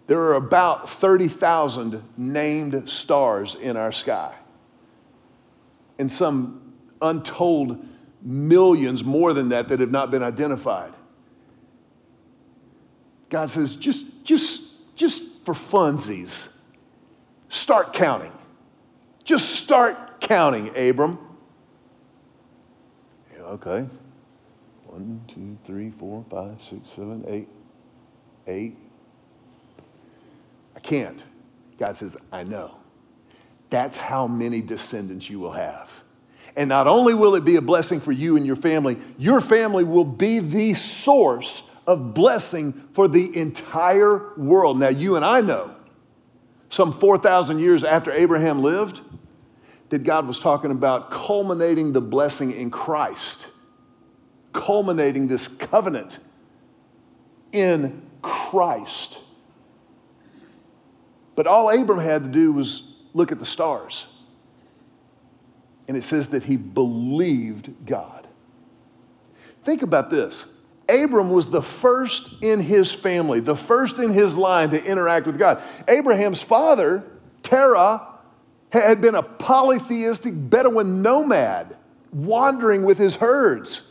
There 0.06 0.20
are 0.20 0.34
about 0.34 0.88
30,000 0.88 2.02
named 2.16 2.90
stars 2.90 3.54
in 3.54 3.76
our 3.76 3.92
sky, 3.92 4.34
and 5.98 6.10
some 6.12 6.74
untold 7.00 7.86
millions 8.22 9.04
more 9.04 9.32
than 9.32 9.50
that 9.50 9.68
that 9.68 9.80
have 9.80 9.90
not 9.90 10.10
been 10.10 10.22
identified. 10.22 10.92
God 13.28 13.50
says, 13.50 13.76
just, 13.76 14.24
just, 14.24 14.94
just 14.94 15.44
for 15.44 15.54
funsies, 15.54 16.54
start 17.48 17.92
counting. 17.92 18.32
Just 19.24 19.56
start 19.56 20.20
counting, 20.20 20.70
Abram. 20.76 21.18
Yeah, 23.34 23.42
okay. 23.44 23.86
One, 24.86 25.22
two, 25.26 25.58
three, 25.64 25.90
four, 25.90 26.24
five, 26.30 26.62
six, 26.62 26.90
seven, 26.90 27.24
eight, 27.26 27.48
eight, 28.46 28.76
can't. 30.84 31.22
God 31.78 31.96
says, 31.96 32.16
I 32.30 32.44
know. 32.44 32.76
That's 33.70 33.96
how 33.96 34.28
many 34.28 34.62
descendants 34.62 35.28
you 35.28 35.40
will 35.40 35.52
have. 35.52 36.02
And 36.56 36.68
not 36.68 36.86
only 36.86 37.14
will 37.14 37.34
it 37.34 37.44
be 37.44 37.56
a 37.56 37.60
blessing 37.60 37.98
for 37.98 38.12
you 38.12 38.36
and 38.36 38.46
your 38.46 38.54
family, 38.54 38.96
your 39.18 39.40
family 39.40 39.82
will 39.82 40.04
be 40.04 40.38
the 40.38 40.74
source 40.74 41.68
of 41.86 42.14
blessing 42.14 42.72
for 42.92 43.08
the 43.08 43.36
entire 43.36 44.32
world. 44.36 44.78
Now, 44.78 44.90
you 44.90 45.16
and 45.16 45.24
I 45.24 45.40
know, 45.40 45.74
some 46.70 46.92
4,000 46.92 47.58
years 47.58 47.82
after 47.82 48.12
Abraham 48.12 48.62
lived, 48.62 49.00
that 49.88 50.04
God 50.04 50.26
was 50.26 50.38
talking 50.38 50.70
about 50.70 51.10
culminating 51.10 51.92
the 51.92 52.00
blessing 52.00 52.52
in 52.52 52.70
Christ, 52.70 53.48
culminating 54.52 55.28
this 55.28 55.48
covenant 55.48 56.18
in 57.52 58.02
Christ. 58.22 59.18
But 61.36 61.46
all 61.46 61.70
Abram 61.70 61.98
had 61.98 62.24
to 62.24 62.30
do 62.30 62.52
was 62.52 62.82
look 63.12 63.32
at 63.32 63.38
the 63.38 63.46
stars. 63.46 64.06
And 65.86 65.96
it 65.96 66.04
says 66.04 66.30
that 66.30 66.44
he 66.44 66.56
believed 66.56 67.86
God. 67.86 68.26
Think 69.64 69.82
about 69.82 70.10
this. 70.10 70.46
Abram 70.88 71.30
was 71.30 71.50
the 71.50 71.62
first 71.62 72.30
in 72.42 72.60
his 72.60 72.92
family, 72.92 73.40
the 73.40 73.56
first 73.56 73.98
in 73.98 74.12
his 74.12 74.36
line 74.36 74.70
to 74.70 74.84
interact 74.84 75.26
with 75.26 75.38
God. 75.38 75.62
Abraham's 75.88 76.42
father, 76.42 77.04
Terah, 77.42 78.06
had 78.70 79.00
been 79.00 79.14
a 79.14 79.22
polytheistic 79.22 80.34
Bedouin 80.34 81.00
nomad 81.00 81.76
wandering 82.12 82.84
with 82.84 82.98
his 82.98 83.16
herds. 83.16 83.82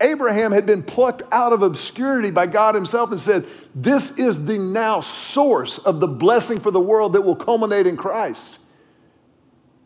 Abraham 0.00 0.52
had 0.52 0.64
been 0.64 0.82
plucked 0.82 1.22
out 1.30 1.52
of 1.52 1.62
obscurity 1.62 2.30
by 2.30 2.46
God 2.46 2.74
Himself 2.74 3.12
and 3.12 3.20
said, 3.20 3.44
This 3.74 4.18
is 4.18 4.46
the 4.46 4.58
now 4.58 5.00
source 5.00 5.78
of 5.78 6.00
the 6.00 6.08
blessing 6.08 6.58
for 6.58 6.70
the 6.70 6.80
world 6.80 7.12
that 7.12 7.20
will 7.20 7.36
culminate 7.36 7.86
in 7.86 7.96
Christ. 7.96 8.58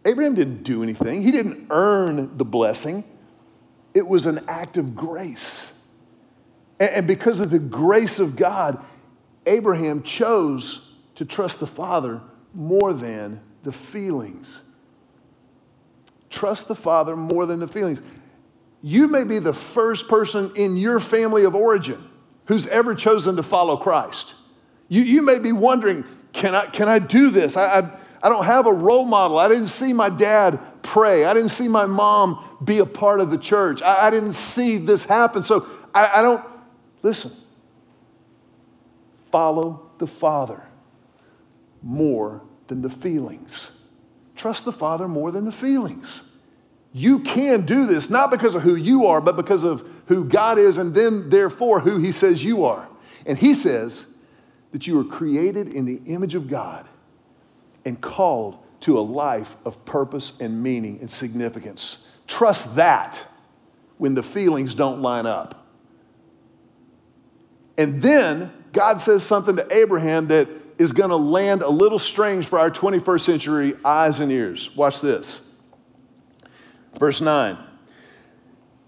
Abraham 0.04 0.34
didn't 0.34 0.62
do 0.62 0.82
anything, 0.82 1.22
he 1.22 1.30
didn't 1.30 1.66
earn 1.70 2.36
the 2.36 2.44
blessing. 2.44 3.04
It 3.94 4.06
was 4.06 4.26
an 4.26 4.44
act 4.48 4.76
of 4.76 4.94
grace. 4.94 5.72
And 6.80 7.06
because 7.06 7.38
of 7.38 7.50
the 7.50 7.60
grace 7.60 8.18
of 8.18 8.34
God, 8.34 8.84
Abraham 9.46 10.02
chose 10.02 10.80
to 11.14 11.24
trust 11.24 11.60
the 11.60 11.66
Father 11.66 12.20
more 12.52 12.92
than 12.92 13.40
the 13.62 13.70
feelings. 13.70 14.62
Trust 16.28 16.66
the 16.66 16.74
Father 16.74 17.14
more 17.14 17.46
than 17.46 17.60
the 17.60 17.68
feelings 17.68 18.02
you 18.86 19.08
may 19.08 19.24
be 19.24 19.38
the 19.38 19.54
first 19.54 20.08
person 20.08 20.52
in 20.56 20.76
your 20.76 21.00
family 21.00 21.44
of 21.44 21.54
origin 21.54 22.06
who's 22.44 22.66
ever 22.66 22.94
chosen 22.94 23.36
to 23.36 23.42
follow 23.42 23.78
Christ. 23.78 24.34
You, 24.88 25.00
you 25.00 25.24
may 25.24 25.38
be 25.38 25.52
wondering, 25.52 26.04
can 26.34 26.54
I, 26.54 26.66
can 26.66 26.86
I 26.86 26.98
do 26.98 27.30
this? 27.30 27.56
I, 27.56 27.78
I, 27.78 27.90
I 28.22 28.28
don't 28.28 28.44
have 28.44 28.66
a 28.66 28.72
role 28.72 29.06
model. 29.06 29.38
I 29.38 29.48
didn't 29.48 29.68
see 29.68 29.94
my 29.94 30.10
dad 30.10 30.60
pray. 30.82 31.24
I 31.24 31.32
didn't 31.32 31.48
see 31.48 31.66
my 31.66 31.86
mom 31.86 32.44
be 32.62 32.76
a 32.80 32.84
part 32.84 33.20
of 33.20 33.30
the 33.30 33.38
church. 33.38 33.80
I, 33.80 34.08
I 34.08 34.10
didn't 34.10 34.34
see 34.34 34.76
this 34.76 35.04
happen. 35.04 35.42
So 35.44 35.66
I, 35.94 36.18
I 36.18 36.22
don't, 36.22 36.44
listen, 37.02 37.32
follow 39.32 39.88
the 39.96 40.06
Father 40.06 40.62
more 41.82 42.42
than 42.66 42.82
the 42.82 42.90
feelings. 42.90 43.70
Trust 44.36 44.66
the 44.66 44.72
Father 44.72 45.08
more 45.08 45.30
than 45.30 45.46
the 45.46 45.52
feelings. 45.52 46.20
You 46.96 47.18
can 47.18 47.62
do 47.62 47.86
this, 47.86 48.08
not 48.08 48.30
because 48.30 48.54
of 48.54 48.62
who 48.62 48.76
you 48.76 49.06
are, 49.06 49.20
but 49.20 49.34
because 49.34 49.64
of 49.64 49.84
who 50.06 50.24
God 50.24 50.58
is, 50.58 50.78
and 50.78 50.94
then, 50.94 51.28
therefore, 51.28 51.80
who 51.80 51.98
He 51.98 52.12
says 52.12 52.44
you 52.44 52.64
are. 52.64 52.88
And 53.26 53.36
He 53.36 53.52
says 53.52 54.06
that 54.70 54.86
you 54.86 55.00
are 55.00 55.04
created 55.04 55.68
in 55.68 55.86
the 55.86 56.00
image 56.06 56.36
of 56.36 56.48
God 56.48 56.86
and 57.84 58.00
called 58.00 58.58
to 58.82 58.96
a 58.96 59.02
life 59.02 59.56
of 59.64 59.84
purpose 59.84 60.34
and 60.38 60.62
meaning 60.62 60.98
and 61.00 61.10
significance. 61.10 61.98
Trust 62.28 62.76
that 62.76 63.20
when 63.98 64.14
the 64.14 64.22
feelings 64.22 64.76
don't 64.76 65.02
line 65.02 65.26
up. 65.26 65.66
And 67.76 68.00
then 68.02 68.52
God 68.72 69.00
says 69.00 69.24
something 69.24 69.56
to 69.56 69.74
Abraham 69.74 70.28
that 70.28 70.48
is 70.78 70.92
going 70.92 71.10
to 71.10 71.16
land 71.16 71.62
a 71.62 71.68
little 71.68 71.98
strange 71.98 72.46
for 72.46 72.60
our 72.60 72.70
21st 72.70 73.20
century 73.20 73.74
eyes 73.84 74.20
and 74.20 74.30
ears. 74.30 74.70
Watch 74.76 75.00
this. 75.00 75.40
Verse 76.98 77.20
9 77.20 77.56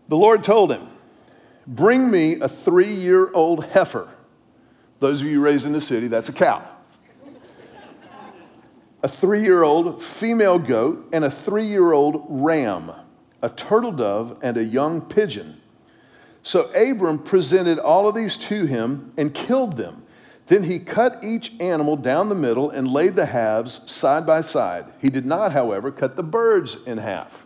The 0.09 0.17
Lord 0.17 0.45
told 0.45 0.73
him, 0.73 0.89
Bring 1.67 2.11
me 2.11 2.41
a 2.41 2.49
three 2.49 2.95
year 2.95 3.33
old 3.33 3.65
heifer. 3.67 4.09
Those 5.01 5.21
of 5.21 5.27
you 5.27 5.41
raised 5.41 5.67
in 5.67 5.73
the 5.73 5.81
city, 5.81 6.09
that's 6.09 6.29
a 6.29 6.33
cow. 6.33 6.67
a 9.03 9.09
three 9.09 9.43
year 9.43 9.63
old 9.63 10.03
female 10.03 10.59
goat 10.59 11.09
and 11.13 11.25
a 11.25 11.31
three 11.31 11.67
year 11.67 11.93
old 11.93 12.25
ram, 12.29 12.93
a 13.43 13.49
turtle 13.49 13.93
dove, 13.93 14.39
and 14.43 14.57
a 14.57 14.65
young 14.65 15.01
pigeon. 15.01 15.61
So 16.43 16.71
Abram 16.75 17.19
presented 17.19 17.81
all 17.81 18.09
of 18.09 18.15
these 18.15 18.37
to 18.37 18.67
him 18.67 19.13
and 19.17 19.35
killed 19.35 19.77
them. 19.77 20.05
Then 20.47 20.63
he 20.63 20.79
cut 20.79 21.25
each 21.25 21.53
animal 21.59 21.97
down 21.97 22.29
the 22.29 22.37
middle 22.37 22.71
and 22.71 22.87
laid 22.87 23.17
the 23.17 23.27
halves 23.27 23.81
side 23.91 24.25
by 24.25 24.43
side. 24.43 24.87
He 25.01 25.11
did 25.11 25.27
not, 25.27 25.53
however, 25.53 25.91
cut 25.91 26.15
the 26.15 26.23
birds 26.23 26.77
in 26.87 26.99
half. 26.99 27.46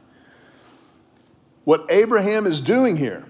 What 1.64 1.87
Abraham 1.90 2.46
is 2.46 2.61
doing 2.61 2.96
here 2.96 3.27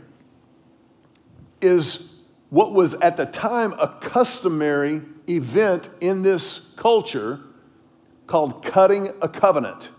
is 1.60 2.14
what 2.48 2.72
was 2.72 2.94
at 2.94 3.16
the 3.16 3.26
time 3.26 3.72
a 3.74 3.88
customary 4.00 5.02
event 5.28 5.88
in 6.00 6.22
this 6.22 6.72
culture 6.76 7.40
called 8.26 8.64
cutting 8.64 9.12
a 9.20 9.28
covenant. 9.28 9.90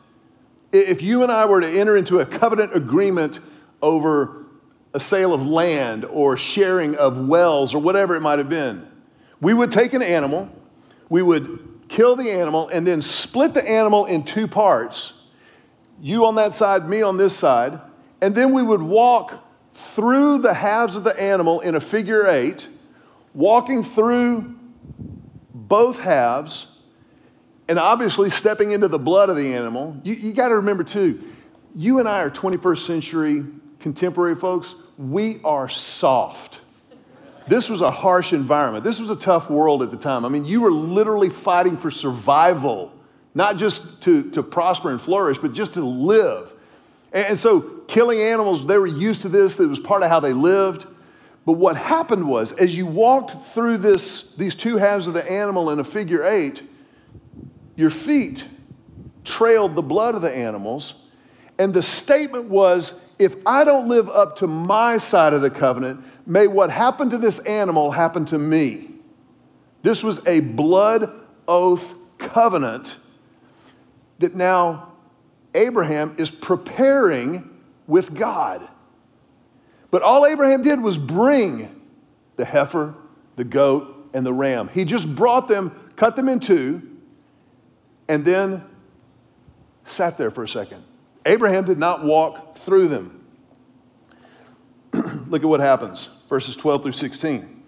If 0.71 1.01
you 1.01 1.23
and 1.23 1.31
I 1.31 1.45
were 1.45 1.61
to 1.61 1.67
enter 1.67 1.97
into 1.97 2.19
a 2.19 2.25
covenant 2.25 2.75
agreement 2.75 3.39
over 3.81 4.45
a 4.93 4.99
sale 4.99 5.33
of 5.33 5.45
land 5.45 6.05
or 6.05 6.37
sharing 6.37 6.95
of 6.95 7.27
wells 7.27 7.73
or 7.73 7.81
whatever 7.81 8.15
it 8.15 8.21
might 8.21 8.39
have 8.39 8.49
been, 8.49 8.87
we 9.41 9.53
would 9.53 9.71
take 9.71 9.93
an 9.93 10.01
animal, 10.01 10.49
we 11.09 11.21
would 11.21 11.67
kill 11.89 12.15
the 12.15 12.31
animal, 12.31 12.69
and 12.69 12.87
then 12.87 13.01
split 13.01 13.53
the 13.53 13.67
animal 13.67 14.05
in 14.05 14.23
two 14.23 14.47
parts 14.47 15.13
you 16.01 16.25
on 16.25 16.35
that 16.35 16.53
side, 16.53 16.89
me 16.89 17.01
on 17.01 17.17
this 17.17 17.35
side 17.35 17.79
and 18.21 18.35
then 18.35 18.53
we 18.53 18.61
would 18.61 18.81
walk 18.81 19.47
through 19.73 20.39
the 20.39 20.53
halves 20.53 20.95
of 20.95 21.03
the 21.03 21.19
animal 21.19 21.59
in 21.61 21.75
a 21.75 21.79
figure 21.79 22.27
eight, 22.27 22.67
walking 23.33 23.83
through 23.83 24.55
both 25.53 25.99
halves. 25.99 26.67
and 27.67 27.79
obviously 27.79 28.29
stepping 28.29 28.71
into 28.71 28.89
the 28.89 28.99
blood 28.99 29.29
of 29.29 29.37
the 29.37 29.53
animal. 29.53 29.95
You, 30.03 30.13
you 30.13 30.33
got 30.33 30.49
to 30.49 30.55
remember, 30.55 30.83
too, 30.83 31.23
you 31.73 31.99
and 31.99 32.07
I 32.07 32.21
are 32.21 32.29
21st 32.29 32.85
century 32.85 33.45
contemporary 33.79 34.35
folks. 34.35 34.75
We 34.97 35.39
are 35.43 35.69
soft. 35.69 36.59
This 37.47 37.69
was 37.69 37.81
a 37.81 37.89
harsh 37.89 38.33
environment. 38.33 38.83
This 38.83 38.99
was 38.99 39.09
a 39.09 39.15
tough 39.15 39.49
world 39.49 39.83
at 39.83 39.91
the 39.91 39.97
time. 39.97 40.25
I 40.25 40.29
mean, 40.29 40.45
you 40.45 40.61
were 40.61 40.71
literally 40.71 41.29
fighting 41.29 41.77
for 41.77 41.91
survival, 41.91 42.93
not 43.33 43.57
just 43.57 44.03
to, 44.03 44.29
to 44.31 44.43
prosper 44.43 44.91
and 44.91 45.01
flourish, 45.01 45.37
but 45.39 45.53
just 45.53 45.73
to 45.75 45.85
live. 45.85 46.53
And, 47.11 47.37
so, 47.37 47.61
killing 47.87 48.19
animals, 48.19 48.65
they 48.65 48.77
were 48.77 48.87
used 48.87 49.23
to 49.23 49.29
this, 49.29 49.59
it 49.59 49.67
was 49.67 49.79
part 49.79 50.01
of 50.03 50.09
how 50.09 50.19
they 50.19 50.33
lived. 50.33 50.85
But 51.45 51.53
what 51.53 51.75
happened 51.75 52.27
was, 52.27 52.51
as 52.53 52.75
you 52.75 52.85
walked 52.85 53.53
through 53.53 53.79
this, 53.79 54.33
these 54.35 54.55
two 54.55 54.77
halves 54.77 55.07
of 55.07 55.13
the 55.13 55.29
animal 55.29 55.71
in 55.71 55.79
a 55.79 55.83
figure 55.83 56.23
eight, 56.23 56.63
your 57.75 57.89
feet 57.89 58.45
trailed 59.23 59.75
the 59.75 59.81
blood 59.81 60.15
of 60.15 60.21
the 60.21 60.31
animals. 60.31 60.93
And 61.57 61.73
the 61.73 61.83
statement 61.83 62.45
was 62.45 62.93
if 63.19 63.35
I 63.45 63.63
don't 63.63 63.87
live 63.87 64.09
up 64.09 64.37
to 64.37 64.47
my 64.47 64.97
side 64.97 65.33
of 65.33 65.41
the 65.41 65.49
covenant, 65.49 66.03
may 66.25 66.47
what 66.47 66.71
happened 66.71 67.11
to 67.11 67.17
this 67.17 67.39
animal 67.39 67.91
happen 67.91 68.25
to 68.25 68.37
me. 68.37 68.89
This 69.83 70.03
was 70.03 70.25
a 70.27 70.39
blood 70.39 71.11
oath 71.47 71.93
covenant 72.17 72.97
that 74.19 74.35
now 74.35 74.90
Abraham 75.53 76.15
is 76.17 76.31
preparing 76.31 77.49
with 77.87 78.13
God. 78.13 78.67
But 79.89 80.01
all 80.01 80.25
Abraham 80.25 80.61
did 80.61 80.79
was 80.81 80.97
bring 80.97 81.81
the 82.37 82.45
heifer, 82.45 82.95
the 83.35 83.43
goat, 83.43 84.09
and 84.13 84.25
the 84.25 84.33
ram. 84.33 84.69
He 84.69 84.85
just 84.85 85.13
brought 85.13 85.47
them, 85.47 85.91
cut 85.95 86.15
them 86.15 86.29
in 86.29 86.39
two, 86.39 86.81
and 88.07 88.23
then 88.23 88.63
sat 89.83 90.17
there 90.17 90.31
for 90.31 90.43
a 90.43 90.47
second. 90.47 90.83
Abraham 91.25 91.65
did 91.65 91.77
not 91.77 92.03
walk 92.03 92.57
through 92.57 92.87
them. 92.87 93.23
Look 94.93 95.43
at 95.43 95.49
what 95.49 95.59
happens, 95.59 96.09
verses 96.29 96.55
12 96.55 96.83
through 96.83 96.91
16. 96.93 97.63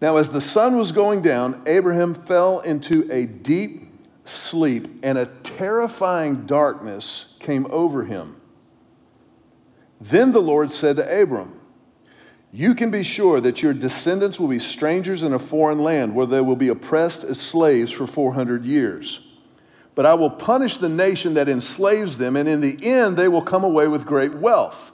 Now, 0.00 0.16
as 0.16 0.28
the 0.28 0.40
sun 0.40 0.76
was 0.76 0.92
going 0.92 1.22
down, 1.22 1.62
Abraham 1.66 2.14
fell 2.14 2.60
into 2.60 3.10
a 3.10 3.26
deep 3.26 3.84
sleep, 4.24 4.88
and 5.02 5.18
a 5.18 5.26
terrifying 5.56 6.46
darkness 6.46 7.26
came 7.38 7.66
over 7.70 8.04
him. 8.04 8.40
Then 10.00 10.32
the 10.32 10.42
Lord 10.42 10.72
said 10.72 10.96
to 10.96 11.22
Abram, 11.22 11.60
You 12.52 12.74
can 12.74 12.90
be 12.90 13.02
sure 13.02 13.40
that 13.40 13.62
your 13.62 13.72
descendants 13.72 14.38
will 14.38 14.48
be 14.48 14.58
strangers 14.58 15.22
in 15.22 15.32
a 15.32 15.38
foreign 15.38 15.82
land 15.82 16.14
where 16.14 16.26
they 16.26 16.40
will 16.40 16.56
be 16.56 16.68
oppressed 16.68 17.24
as 17.24 17.40
slaves 17.40 17.90
for 17.90 18.06
400 18.06 18.64
years. 18.64 19.20
But 19.94 20.06
I 20.06 20.14
will 20.14 20.30
punish 20.30 20.76
the 20.76 20.88
nation 20.88 21.34
that 21.34 21.48
enslaves 21.48 22.18
them, 22.18 22.36
and 22.36 22.48
in 22.48 22.60
the 22.60 22.84
end 22.84 23.16
they 23.16 23.28
will 23.28 23.42
come 23.42 23.62
away 23.62 23.86
with 23.86 24.04
great 24.04 24.34
wealth. 24.34 24.92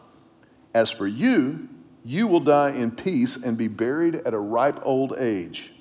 As 0.74 0.90
for 0.90 1.06
you, 1.06 1.68
you 2.04 2.26
will 2.26 2.40
die 2.40 2.70
in 2.70 2.90
peace 2.90 3.36
and 3.42 3.56
be 3.56 3.68
buried 3.68 4.16
at 4.16 4.34
a 4.34 4.38
ripe 4.38 4.78
old 4.82 5.14
age. 5.18 5.74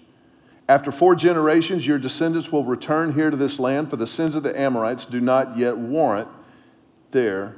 After 0.69 0.91
four 0.91 1.15
generations, 1.15 1.87
your 1.87 1.97
descendants 1.97 2.51
will 2.51 2.63
return 2.63 3.15
here 3.15 3.31
to 3.31 3.35
this 3.35 3.57
land, 3.57 3.89
for 3.89 3.95
the 3.95 4.05
sins 4.05 4.35
of 4.35 4.43
the 4.43 4.57
Amorites 4.57 5.03
do 5.03 5.19
not 5.19 5.57
yet 5.57 5.75
warrant 5.75 6.27
their 7.09 7.55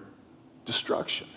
destruction. 0.63 1.27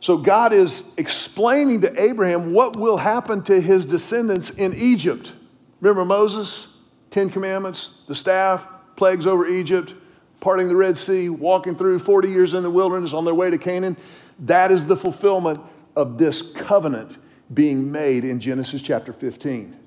So 0.00 0.16
God 0.16 0.54
is 0.54 0.82
explaining 0.96 1.82
to 1.82 2.02
Abraham 2.02 2.54
what 2.54 2.74
will 2.74 2.96
happen 2.96 3.42
to 3.44 3.60
his 3.60 3.84
descendants 3.84 4.48
in 4.48 4.74
Egypt. 4.74 5.34
Remember 5.82 6.06
Moses? 6.06 6.68
Ten 7.10 7.28
Commandments, 7.28 8.02
the 8.06 8.14
staff, 8.14 8.66
plagues 8.96 9.26
over 9.26 9.46
Egypt, 9.46 9.92
parting 10.40 10.68
the 10.68 10.76
Red 10.76 10.96
Sea, 10.96 11.28
walking 11.28 11.76
through 11.76 11.98
40 11.98 12.30
years 12.30 12.54
in 12.54 12.62
the 12.62 12.70
wilderness 12.70 13.12
on 13.12 13.26
their 13.26 13.34
way 13.34 13.50
to 13.50 13.58
Canaan. 13.58 13.96
That 14.38 14.70
is 14.70 14.86
the 14.86 14.96
fulfillment 14.96 15.60
of 15.94 16.16
this 16.16 16.40
covenant 16.40 17.18
being 17.52 17.92
made 17.92 18.24
in 18.24 18.40
Genesis 18.40 18.80
chapter 18.80 19.12
15 19.12 19.77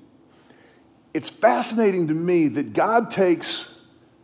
it's 1.14 1.28
fascinating 1.28 2.08
to 2.08 2.14
me 2.14 2.48
that 2.48 2.72
God 2.72 3.10
takes 3.10 3.68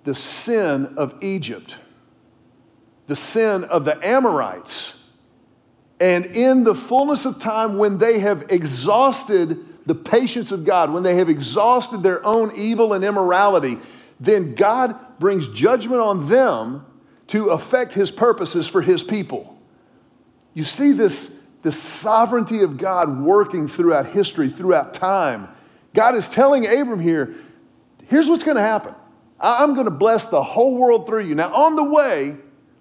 the 0.04 0.14
sin 0.14 0.94
of 0.96 1.14
Egypt, 1.22 1.76
the 3.06 3.16
sin 3.16 3.64
of 3.64 3.84
the 3.84 4.04
Amorites, 4.06 4.94
and 6.00 6.26
in 6.26 6.64
the 6.64 6.74
fullness 6.74 7.24
of 7.24 7.40
time, 7.40 7.76
when 7.76 7.98
they 7.98 8.20
have 8.20 8.46
exhausted 8.50 9.58
the 9.86 9.94
patience 9.94 10.52
of 10.52 10.64
God, 10.64 10.92
when 10.92 11.02
they 11.02 11.16
have 11.16 11.28
exhausted 11.28 12.02
their 12.02 12.24
own 12.24 12.52
evil 12.54 12.92
and 12.92 13.04
immorality, 13.04 13.78
then 14.20 14.54
God 14.54 14.96
brings 15.18 15.48
judgment 15.48 16.00
on 16.00 16.28
them 16.28 16.86
to 17.28 17.48
affect 17.48 17.92
his 17.92 18.10
purposes 18.10 18.68
for 18.68 18.80
his 18.80 19.02
people. 19.02 19.58
You 20.54 20.64
see 20.64 20.92
this, 20.92 21.48
this 21.62 21.80
sovereignty 21.80 22.62
of 22.62 22.78
God 22.78 23.20
working 23.20 23.66
throughout 23.66 24.06
history, 24.06 24.48
throughout 24.48 24.94
time 24.94 25.48
God 25.98 26.14
is 26.14 26.28
telling 26.28 26.64
Abram 26.64 27.00
here, 27.00 27.34
here's 28.06 28.28
what's 28.28 28.44
going 28.44 28.56
to 28.56 28.62
happen. 28.62 28.94
I'm 29.40 29.74
going 29.74 29.86
to 29.86 29.90
bless 29.90 30.26
the 30.26 30.40
whole 30.40 30.76
world 30.76 31.08
through 31.08 31.24
you. 31.24 31.34
Now, 31.34 31.52
on 31.52 31.74
the 31.74 31.82
way, 31.82 32.36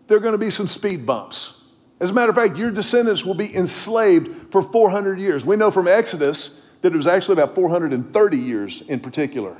there 0.06 0.18
are 0.18 0.20
going 0.20 0.36
to 0.36 0.38
be 0.38 0.52
some 0.52 0.68
speed 0.68 1.04
bumps. 1.08 1.64
As 2.00 2.12
a 2.12 2.14
matter 2.14 2.30
of 2.30 2.36
fact, 2.36 2.58
your 2.58 2.70
descendants 2.70 3.26
will 3.26 3.34
be 3.34 3.56
enslaved 3.56 4.52
for 4.52 4.62
400 4.62 5.20
years. 5.20 5.44
We 5.44 5.56
know 5.56 5.72
from 5.72 5.88
Exodus 5.88 6.62
that 6.84 6.94
it 6.94 6.96
was 6.96 7.08
actually 7.08 7.42
about 7.42 7.56
430 7.56 8.38
years 8.38 8.84
in 8.88 9.00
particular. 9.00 9.58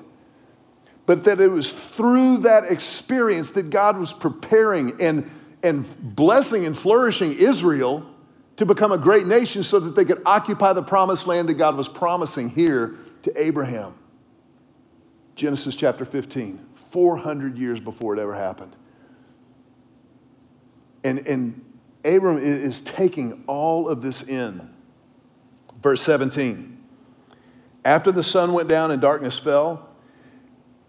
But 1.08 1.24
that 1.24 1.42
it 1.42 1.50
was 1.50 1.72
through 1.72 2.38
that 2.42 2.66
experience 2.66 3.50
that 3.52 3.72
God 3.72 3.98
was 3.98 4.14
preparing 4.14 5.02
and, 5.02 5.32
and 5.64 6.16
blessing 6.16 6.64
and 6.64 6.78
flourishing 6.78 7.34
Israel 7.34 8.06
to 8.58 8.68
become 8.68 8.92
a 8.92 9.00
great 9.00 9.26
nation 9.26 9.64
so 9.64 9.80
that 9.80 9.96
they 9.96 10.06
could 10.06 10.22
occupy 10.28 10.74
the 10.74 10.84
promised 10.84 11.26
land 11.26 11.50
that 11.50 11.56
God 11.56 11.76
was 11.76 11.90
promising 11.90 12.52
here 12.52 13.00
to 13.28 13.42
Abraham. 13.42 13.94
Genesis 15.36 15.76
chapter 15.76 16.06
15, 16.06 16.66
400 16.92 17.58
years 17.58 17.80
before 17.80 18.16
it 18.18 18.20
ever 18.20 18.34
happened. 18.34 18.76
And, 21.04 21.28
and 21.28 21.64
Abram 22.04 22.40
is 22.40 22.82
taking 22.82 23.44
all 23.46 23.88
of 23.88 24.02
this 24.02 24.24
in. 24.24 24.70
Verse 25.82 26.02
17 26.02 26.78
After 27.86 28.12
the 28.12 28.24
sun 28.24 28.54
went 28.54 28.68
down 28.68 28.92
and 28.92 29.02
darkness 29.02 29.38
fell, 29.38 29.90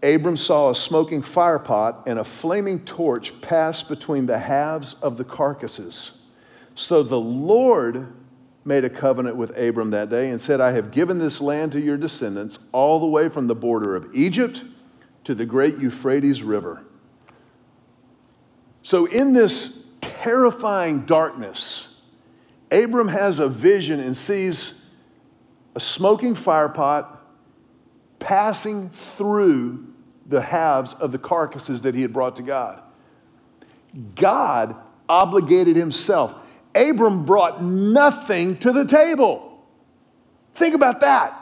Abram 0.01 0.37
saw 0.37 0.71
a 0.71 0.75
smoking 0.75 1.21
firepot 1.21 2.03
and 2.07 2.17
a 2.17 2.23
flaming 2.23 2.85
torch 2.85 3.39
pass 3.41 3.83
between 3.83 4.25
the 4.25 4.39
halves 4.39 4.93
of 4.95 5.17
the 5.17 5.25
carcasses. 5.25 6.11
So 6.73 7.03
the 7.03 7.19
Lord 7.19 8.13
made 8.69 8.85
a 8.85 8.89
covenant 8.89 9.35
with 9.35 9.49
Abram 9.57 9.89
that 9.89 10.09
day 10.09 10.29
and 10.29 10.39
said, 10.39 10.61
I 10.61 10.71
have 10.71 10.91
given 10.91 11.17
this 11.19 11.41
land 11.41 11.73
to 11.73 11.81
your 11.81 11.97
descendants 11.97 12.59
all 12.71 12.99
the 12.99 13.07
way 13.07 13.27
from 13.27 13.47
the 13.47 13.55
border 13.55 13.95
of 13.95 14.07
Egypt 14.13 14.63
to 15.25 15.35
the 15.35 15.45
great 15.45 15.79
Euphrates 15.79 16.43
River. 16.43 16.85
So, 18.83 19.05
in 19.07 19.33
this 19.33 19.87
terrifying 19.99 21.01
darkness, 21.05 22.01
Abram 22.71 23.09
has 23.09 23.39
a 23.39 23.49
vision 23.49 23.99
and 23.99 24.15
sees 24.15 24.89
a 25.75 25.79
smoking 25.79 26.35
firepot 26.35 27.17
passing 28.19 28.89
through 28.89 29.87
the 30.27 30.41
halves 30.41 30.93
of 30.93 31.11
the 31.11 31.17
carcasses 31.17 31.81
that 31.81 31.95
he 31.95 32.03
had 32.03 32.13
brought 32.13 32.35
to 32.35 32.43
God. 32.43 32.81
God 34.13 34.75
obligated 35.07 35.75
himself 35.75 36.35
Abram 36.75 37.25
brought 37.25 37.63
nothing 37.63 38.57
to 38.57 38.71
the 38.71 38.85
table. 38.85 39.63
Think 40.53 40.75
about 40.75 41.01
that. 41.01 41.35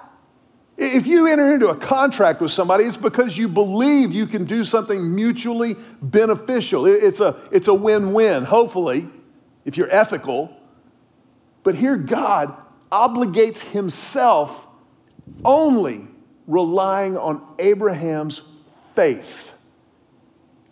If 0.78 1.08
you 1.08 1.26
enter 1.26 1.54
into 1.54 1.70
a 1.70 1.76
contract 1.76 2.40
with 2.40 2.52
somebody, 2.52 2.84
it's 2.84 2.98
because 2.98 3.36
you 3.36 3.48
believe 3.48 4.12
you 4.12 4.28
can 4.28 4.46
do 4.46 4.64
something 4.64 5.16
mutually 5.16 5.76
beneficial. 6.02 6.86
It's 6.86 7.20
a, 7.20 7.36
it's 7.52 7.68
a 7.68 7.74
win 7.74 8.14
win, 8.14 8.44
hopefully, 8.44 9.10
if 9.66 9.76
you're 9.76 9.90
ethical. 9.90 10.56
But 11.64 11.76
here, 11.76 11.98
God 11.98 12.56
obligates 12.92 13.60
himself 13.60 14.68
only 15.44 16.08
relying 16.46 17.18
on 17.18 17.44
Abraham's 17.58 18.42
faith. 18.96 19.56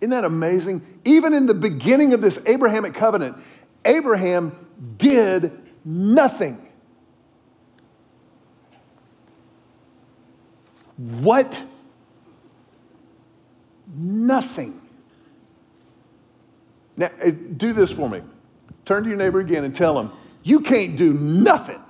Isn't 0.01 0.11
that 0.11 0.23
amazing? 0.23 0.85
Even 1.03 1.33
in 1.33 1.47
the 1.47 1.53
beginning 1.53 2.13
of 2.13 2.21
this 2.21 2.45
Abrahamic 2.45 2.93
covenant, 2.93 3.37
Abraham 3.85 4.67
did 4.97 5.51
nothing. 5.85 6.67
What? 10.97 11.61
Nothing. 13.93 14.81
Now, 16.97 17.11
eh, 17.19 17.31
do 17.31 17.73
this 17.73 17.91
for 17.91 18.09
me. 18.09 18.21
Turn 18.85 19.03
to 19.03 19.09
your 19.09 19.17
neighbor 19.17 19.39
again 19.39 19.63
and 19.63 19.75
tell 19.75 19.99
him, 19.99 20.11
You 20.43 20.61
can't 20.61 20.95
do 20.95 21.13
nothing. 21.13 21.81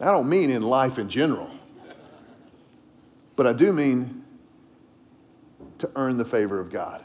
I 0.00 0.06
don't 0.06 0.28
mean 0.28 0.50
in 0.50 0.62
life 0.62 0.98
in 0.98 1.08
general, 1.08 1.50
but 3.36 3.46
I 3.46 3.52
do 3.52 3.72
mean 3.72 4.24
to 5.78 5.90
earn 5.96 6.16
the 6.18 6.24
favor 6.24 6.60
of 6.60 6.70
God. 6.70 7.04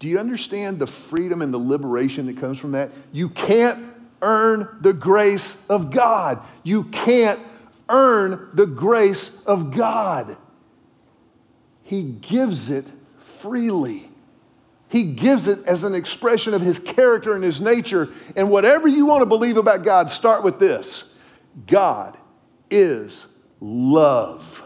Do 0.00 0.08
you 0.08 0.18
understand 0.18 0.78
the 0.78 0.86
freedom 0.86 1.42
and 1.42 1.52
the 1.52 1.58
liberation 1.58 2.24
that 2.26 2.38
comes 2.38 2.58
from 2.58 2.72
that? 2.72 2.90
You 3.12 3.28
can't 3.28 3.84
earn 4.22 4.78
the 4.80 4.94
grace 4.94 5.68
of 5.68 5.90
God. 5.90 6.40
You 6.62 6.84
can't 6.84 7.38
earn 7.86 8.48
the 8.54 8.66
grace 8.66 9.44
of 9.44 9.76
God. 9.76 10.38
He 11.82 12.02
gives 12.02 12.70
it 12.70 12.86
freely. 13.18 14.08
He 14.88 15.04
gives 15.04 15.46
it 15.46 15.62
as 15.66 15.84
an 15.84 15.94
expression 15.94 16.54
of 16.54 16.62
his 16.62 16.78
character 16.78 17.34
and 17.34 17.44
his 17.44 17.60
nature. 17.60 18.08
And 18.34 18.50
whatever 18.50 18.88
you 18.88 19.04
want 19.04 19.20
to 19.20 19.26
believe 19.26 19.58
about 19.58 19.84
God, 19.84 20.10
start 20.10 20.42
with 20.42 20.58
this 20.58 21.14
God 21.66 22.16
is 22.70 23.26
love. 23.60 24.64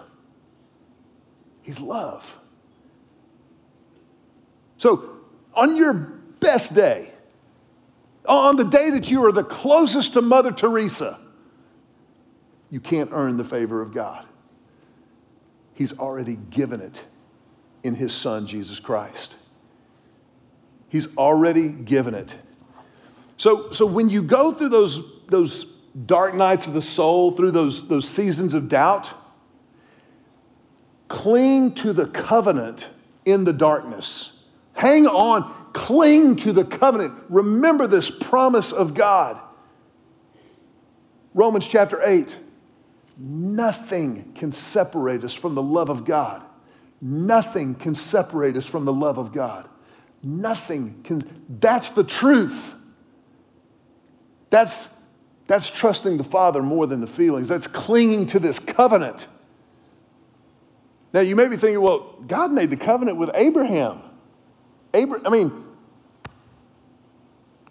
He's 1.63 1.81
love. 1.81 2.39
So 4.79 5.15
on 5.55 5.77
your 5.77 5.95
best 5.95 6.75
day, 6.75 7.11
on 8.27 8.57
the 8.57 8.65
day 8.65 8.91
that 8.91 9.11
you 9.11 9.25
are 9.25 9.33
the 9.33 9.45
closest 9.45 10.15
to 10.15 10.23
Mother 10.23 10.53
Teresa, 10.53 11.19
you 12.71 12.81
can't 12.81 13.11
earn 13.13 13.37
the 13.37 13.45
favor 13.45 13.81
of 13.81 13.93
God. 13.93 14.27
He's 15.75 15.99
already 15.99 16.37
given 16.51 16.81
it 16.81 17.05
in 17.83 17.95
His 17.95 18.13
Son, 18.13 18.47
Jesus 18.47 18.81
Christ. 18.81 19.37
He's 20.89 21.15
already 21.17 21.69
given 21.69 22.15
it. 22.15 22.37
So, 23.37 23.71
so 23.73 23.85
when 23.85 24.09
you 24.09 24.23
go 24.23 24.55
through 24.55 24.69
those, 24.69 25.03
those 25.27 25.65
dark 26.07 26.35
nights 26.35 26.67
of 26.67 26.73
the 26.73 26.83
soul, 26.83 27.33
through 27.33 27.51
those, 27.51 27.89
those 27.89 28.09
seasons 28.09 28.55
of 28.55 28.69
doubt, 28.69 29.13
cling 31.09 31.75
to 31.75 31.93
the 31.93 32.07
covenant 32.07 32.89
in 33.25 33.45
the 33.45 33.53
darkness 33.53 34.34
Hang 34.75 35.07
on, 35.07 35.53
cling 35.73 36.37
to 36.37 36.53
the 36.53 36.65
covenant. 36.65 37.15
Remember 37.29 37.87
this 37.87 38.11
promise 38.11 38.73
of 38.73 38.95
God. 38.95 39.41
Romans 41.33 41.67
chapter 41.67 42.01
8 42.03 42.37
nothing 43.17 44.33
can 44.35 44.51
separate 44.51 45.23
us 45.23 45.33
from 45.33 45.55
the 45.55 45.63
love 45.63 45.89
of 45.89 46.05
God. 46.05 46.43
Nothing 47.01 47.75
can 47.75 47.95
separate 47.95 48.57
us 48.57 48.67
from 48.67 48.85
the 48.85 48.93
love 48.93 49.19
of 49.19 49.33
God. 49.33 49.69
Nothing 50.23 51.01
can, 51.05 51.45
that's 51.49 51.91
the 51.91 52.03
truth. 52.03 52.75
That's, 54.51 55.01
that's 55.47 55.71
trusting 55.71 56.17
the 56.17 56.25
Father 56.25 56.63
more 56.63 56.87
than 56.87 57.01
the 57.01 57.07
feelings. 57.07 57.49
That's 57.49 57.67
clinging 57.67 58.27
to 58.27 58.39
this 58.39 58.59
covenant. 58.59 59.27
Now, 61.13 61.21
you 61.21 61.37
may 61.37 61.47
be 61.47 61.57
thinking, 61.57 61.81
well, 61.81 62.17
God 62.27 62.51
made 62.51 62.71
the 62.71 62.77
covenant 62.77 63.19
with 63.19 63.31
Abraham. 63.35 64.03
Abraham, 64.95 65.27
I 65.27 65.31
mean, 65.31 65.65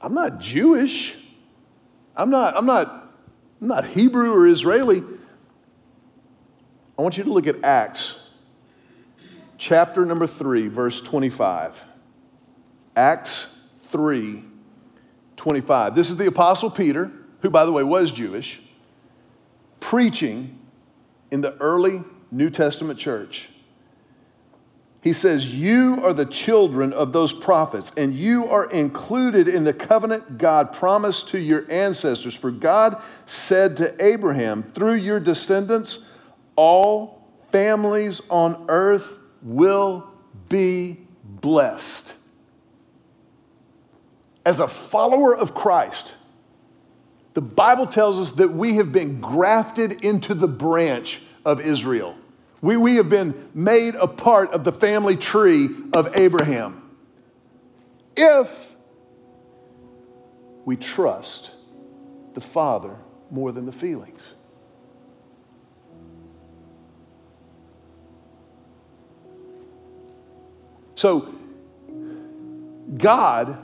I'm 0.02 0.14
not 0.14 0.40
Jewish. 0.40 1.16
I'm 2.16 2.30
not, 2.30 2.56
I'm 2.58 2.66
not, 2.66 3.16
I'm 3.62 3.68
not 3.68 3.88
Hebrew 3.88 4.32
or 4.34 4.48
Israeli. 4.48 5.02
I 6.98 7.02
want 7.02 7.18
you 7.18 7.24
to 7.24 7.32
look 7.32 7.48
at 7.48 7.64
Acts 7.64 8.20
chapter 9.58 10.04
number 10.06 10.28
3, 10.28 10.68
verse 10.68 11.00
25. 11.00 11.86
Acts 12.96 13.48
3, 13.88 14.44
25. 15.38 15.96
This 15.96 16.10
is 16.10 16.18
the 16.18 16.28
Apostle 16.28 16.70
Peter, 16.70 17.12
who, 17.42 17.50
by 17.50 17.66
the 17.66 17.72
way, 17.72 17.84
was 17.84 18.12
Jewish, 18.12 18.62
preaching 19.80 20.60
in 21.32 21.40
the 21.42 21.56
early 21.60 22.04
New 22.30 22.50
Testament 22.50 23.00
church. 23.00 23.50
He 25.04 25.12
says, 25.12 25.54
You 25.54 26.00
are 26.02 26.14
the 26.14 26.26
children 26.26 26.94
of 26.94 27.12
those 27.12 27.34
prophets, 27.34 27.92
and 27.98 28.14
you 28.14 28.48
are 28.48 28.70
included 28.70 29.50
in 29.50 29.66
the 29.66 29.74
covenant 29.74 30.38
God 30.38 30.72
promised 30.72 31.28
to 31.30 31.40
your 31.40 31.70
ancestors. 31.70 32.34
For 32.34 32.52
God 32.52 33.02
said 33.26 33.76
to 33.78 34.04
Abraham, 34.04 34.64
Through 34.74 34.96
your 34.96 35.20
descendants, 35.20 36.00
all 36.56 37.28
families 37.52 38.22
on 38.30 38.66
earth 38.70 39.20
will 39.42 40.08
be 40.48 41.00
blessed. 41.22 42.14
As 44.46 44.62
a 44.62 44.70
follower 44.70 45.36
of 45.36 45.54
Christ, 45.54 46.14
the 47.34 47.42
Bible 47.42 47.88
tells 47.88 48.20
us 48.20 48.32
that 48.34 48.52
we 48.52 48.76
have 48.76 48.94
been 48.94 49.20
grafted 49.20 50.04
into 50.04 50.34
the 50.34 50.48
branch 50.48 51.22
of 51.44 51.60
Israel. 51.60 52.16
We, 52.64 52.78
we 52.78 52.96
have 52.96 53.10
been 53.10 53.50
made 53.54 53.96
a 53.96 54.08
part 54.08 54.54
of 54.54 54.64
the 54.64 54.72
family 54.72 55.18
tree 55.18 55.68
of 55.92 56.16
Abraham. 56.16 56.82
If 58.16 58.72
we 60.64 60.78
trust 60.78 61.52
the 62.34 62.40
Father 62.40 62.96
more 63.30 63.52
than 63.52 63.66
the 63.66 63.74
feelings. 63.74 64.34
So, 70.96 71.36
God 72.98 73.58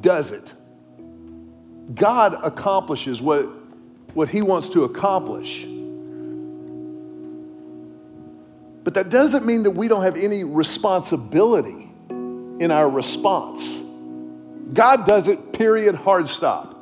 does 0.00 0.32
it. 0.32 0.52
God 1.94 2.36
accomplishes 2.42 3.22
what, 3.22 3.44
what 4.12 4.28
He 4.28 4.42
wants 4.42 4.70
to 4.70 4.82
accomplish. 4.82 5.68
But 8.84 8.94
that 8.94 9.08
doesn't 9.08 9.46
mean 9.46 9.62
that 9.62 9.70
we 9.70 9.88
don't 9.88 10.02
have 10.02 10.16
any 10.16 10.44
responsibility 10.44 11.90
in 12.10 12.70
our 12.70 12.88
response. 12.88 13.78
God 14.72 15.06
does 15.06 15.26
it, 15.26 15.54
period, 15.54 15.94
hard 15.94 16.28
stop. 16.28 16.72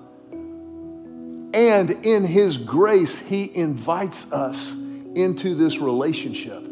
And 1.55 1.91
in 2.05 2.25
His 2.25 2.59
grace, 2.59 3.19
He 3.19 3.55
invites 3.55 4.33
us 4.33 4.73
into 4.73 5.55
this 5.55 5.79
relationship. 5.79 6.69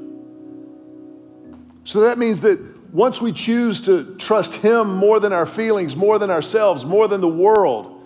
So 1.84 2.00
that 2.00 2.18
means 2.18 2.40
that 2.40 2.92
once 2.92 3.20
we 3.20 3.32
choose 3.32 3.80
to 3.82 4.16
trust 4.16 4.56
Him 4.56 4.96
more 4.96 5.20
than 5.20 5.32
our 5.32 5.46
feelings, 5.46 5.94
more 5.94 6.18
than 6.18 6.30
ourselves, 6.30 6.84
more 6.84 7.06
than 7.06 7.20
the 7.20 7.28
world, 7.28 8.02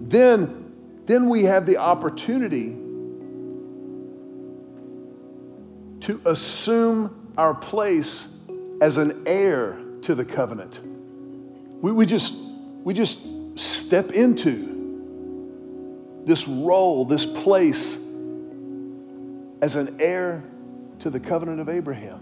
then, 0.00 0.72
then 1.06 1.28
we 1.28 1.44
have 1.44 1.64
the 1.64 1.76
opportunity 1.76 2.76
to 6.02 6.20
assume 6.24 7.32
our 7.38 7.54
place 7.54 8.28
as 8.80 8.96
an 8.96 9.22
heir 9.26 9.78
to 10.02 10.14
the 10.14 10.24
covenant. 10.24 10.80
We, 11.80 11.92
we, 11.92 12.06
just, 12.06 12.34
we 12.82 12.92
just 12.92 13.20
step 13.56 14.10
into 14.10 14.72
this 16.24 16.46
role, 16.46 17.04
this 17.04 17.24
place 17.26 17.96
as 19.60 19.76
an 19.76 20.00
heir 20.00 20.42
to 21.00 21.10
the 21.10 21.20
covenant 21.20 21.60
of 21.60 21.68
Abraham. 21.68 22.20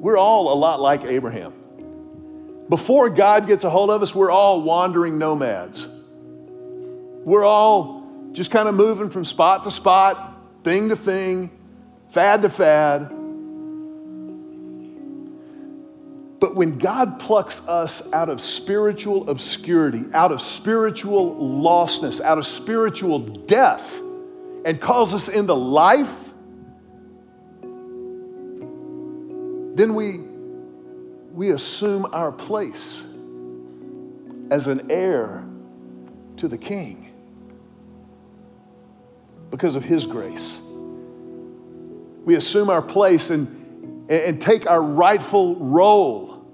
We're 0.00 0.18
all 0.18 0.52
a 0.52 0.56
lot 0.56 0.80
like 0.80 1.02
Abraham. 1.04 1.52
Before 2.68 3.10
God 3.10 3.48
gets 3.48 3.64
a 3.64 3.70
hold 3.70 3.90
of 3.90 4.02
us, 4.02 4.14
we're 4.14 4.30
all 4.30 4.62
wandering 4.62 5.18
nomads. 5.18 5.86
We're 7.24 7.44
all 7.44 7.95
just 8.36 8.50
kind 8.50 8.68
of 8.68 8.74
moving 8.74 9.08
from 9.08 9.24
spot 9.24 9.64
to 9.64 9.70
spot, 9.70 10.36
thing 10.62 10.90
to 10.90 10.96
thing, 10.96 11.50
fad 12.10 12.42
to 12.42 12.50
fad. 12.50 13.08
But 16.38 16.54
when 16.54 16.76
God 16.76 17.18
plucks 17.18 17.66
us 17.66 18.12
out 18.12 18.28
of 18.28 18.42
spiritual 18.42 19.30
obscurity, 19.30 20.04
out 20.12 20.32
of 20.32 20.42
spiritual 20.42 21.34
lostness, 21.34 22.20
out 22.20 22.36
of 22.36 22.46
spiritual 22.46 23.20
death, 23.20 23.98
and 24.66 24.78
calls 24.82 25.14
us 25.14 25.28
into 25.28 25.54
life, 25.54 26.14
then 29.76 29.94
we, 29.94 30.18
we 31.32 31.52
assume 31.52 32.06
our 32.12 32.32
place 32.32 33.02
as 34.50 34.66
an 34.66 34.90
heir 34.90 35.42
to 36.36 36.48
the 36.48 36.58
king 36.58 37.05
because 39.56 39.74
of 39.74 39.86
His 39.86 40.04
grace. 40.04 40.60
We 42.26 42.34
assume 42.34 42.68
our 42.68 42.82
place 42.82 43.30
and, 43.30 44.10
and 44.10 44.38
take 44.38 44.70
our 44.70 44.82
rightful 44.82 45.56
role 45.56 46.46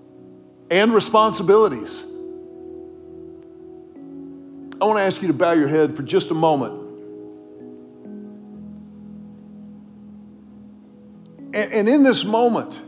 and 0.71 0.95
responsibilities. 0.95 2.01
I 4.81 4.85
want 4.85 4.99
to 4.99 5.03
ask 5.03 5.21
you 5.21 5.27
to 5.27 5.35
bow 5.35 5.51
your 5.51 5.67
head 5.67 5.97
for 5.97 6.05
just 6.05 6.31
a 6.31 6.35
moment. 6.35 6.75
And, 11.55 11.73
and 11.73 11.89
in 11.89 12.05
this 12.05 12.25
moment, 12.25 12.81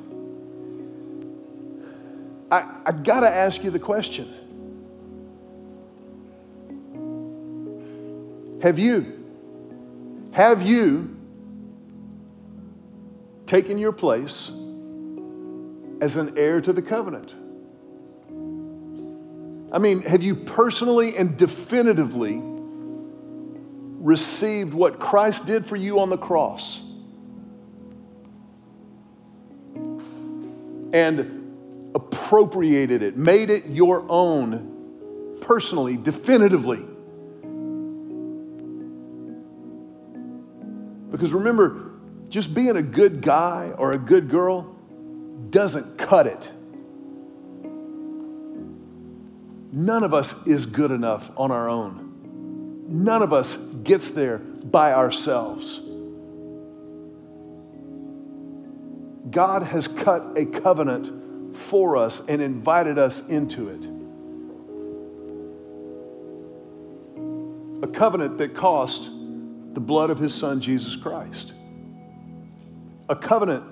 I 2.53 2.93
got 2.93 3.21
to 3.21 3.29
ask 3.29 3.65
you 3.65 3.73
the 3.73 3.81
question 3.81 4.33
Have 8.63 8.79
you, 8.79 9.24
have 10.35 10.67
you 10.67 11.17
taken 13.47 13.79
your 13.79 13.93
place 13.93 14.51
as 16.01 16.17
an 16.17 16.37
heir 16.37 16.61
to 16.61 16.73
the 16.73 16.83
covenant? 16.83 17.33
I 19.73 19.79
mean, 19.79 20.03
have 20.03 20.25
you 20.25 20.35
personally 20.35 21.17
and 21.17 21.37
definitively 21.37 22.41
received 22.43 24.75
what 24.75 24.99
Christ 24.99 25.47
did 25.47 25.67
for 25.67 25.77
you 25.77 26.01
on 26.01 26.11
the 26.11 26.19
cross? 26.19 26.81
And 30.93 31.93
appropriated 31.95 33.05
it, 33.05 33.17
made 33.17 33.51
it 33.51 33.67
your 33.67 34.05
own 34.09 35.39
personally, 35.41 35.97
definitively. 35.97 36.85
Because 41.15 41.33
remember, 41.33 41.93
just 42.29 42.57
being 42.57 42.77
a 42.77 42.83
good 42.83 43.21
guy 43.21 43.73
or 43.79 43.93
a 43.93 43.99
good 43.99 44.29
girl 44.29 44.75
doesn't 45.49 45.97
cut 45.97 46.27
it. 46.27 46.51
None 49.71 50.03
of 50.03 50.13
us 50.13 50.35
is 50.45 50.67
good 50.67 50.91
enough 50.91 51.31
on 51.37 51.53
our 51.53 51.69
own. 51.69 52.87
None 52.89 53.23
of 53.23 53.33
us 53.33 53.55
gets 53.55 54.11
there 54.11 54.39
by 54.39 54.93
ourselves. 54.93 55.81
God 59.31 59.63
has 59.63 59.87
cut 59.87 60.37
a 60.37 60.47
covenant 60.47 61.57
for 61.57 61.97
us 61.97 62.23
and 62.27 62.43
invited 62.43 62.99
us 62.99 63.25
into 63.29 63.69
it. 63.69 63.85
A 67.85 67.87
covenant 67.87 68.39
that 68.39 68.57
cost 68.57 69.11
the 69.75 69.81
blood 69.81 70.11
of 70.11 70.19
his 70.19 70.35
son, 70.35 70.61
Jesus 70.61 70.97
Christ. 70.97 71.53
A 73.09 73.17
covenant 73.17 73.65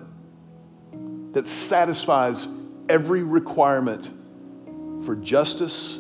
that 1.33 1.47
satisfies 1.47 2.47
every 2.88 3.23
requirement 3.23 4.11
for 5.05 5.17
justice, 5.17 5.95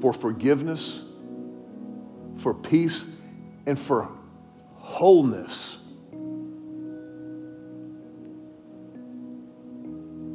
for 0.00 0.12
forgiveness, 0.12 1.02
for 2.38 2.54
peace, 2.54 3.04
and 3.66 3.78
for 3.78 4.08
wholeness. 4.76 5.76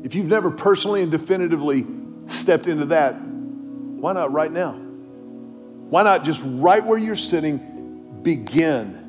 If 0.04 0.14
you've 0.14 0.28
never 0.28 0.52
personally 0.52 1.02
and 1.02 1.12
definitively 1.12 1.86
stepped 2.28 2.68
into 2.68 2.86
that, 2.86 3.14
why 3.20 4.14
not 4.14 4.32
right 4.32 4.52
now? 4.52 4.85
Why 5.90 6.04
not 6.04 6.24
just 6.24 6.42
right 6.44 6.84
where 6.84 6.98
you're 6.98 7.16
sitting, 7.16 8.20
begin 8.24 9.06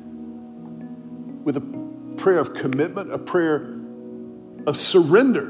with 1.43 1.57
a 1.57 1.61
prayer 2.17 2.39
of 2.39 2.53
commitment, 2.53 3.11
a 3.11 3.17
prayer 3.17 3.79
of 4.67 4.77
surrender 4.77 5.49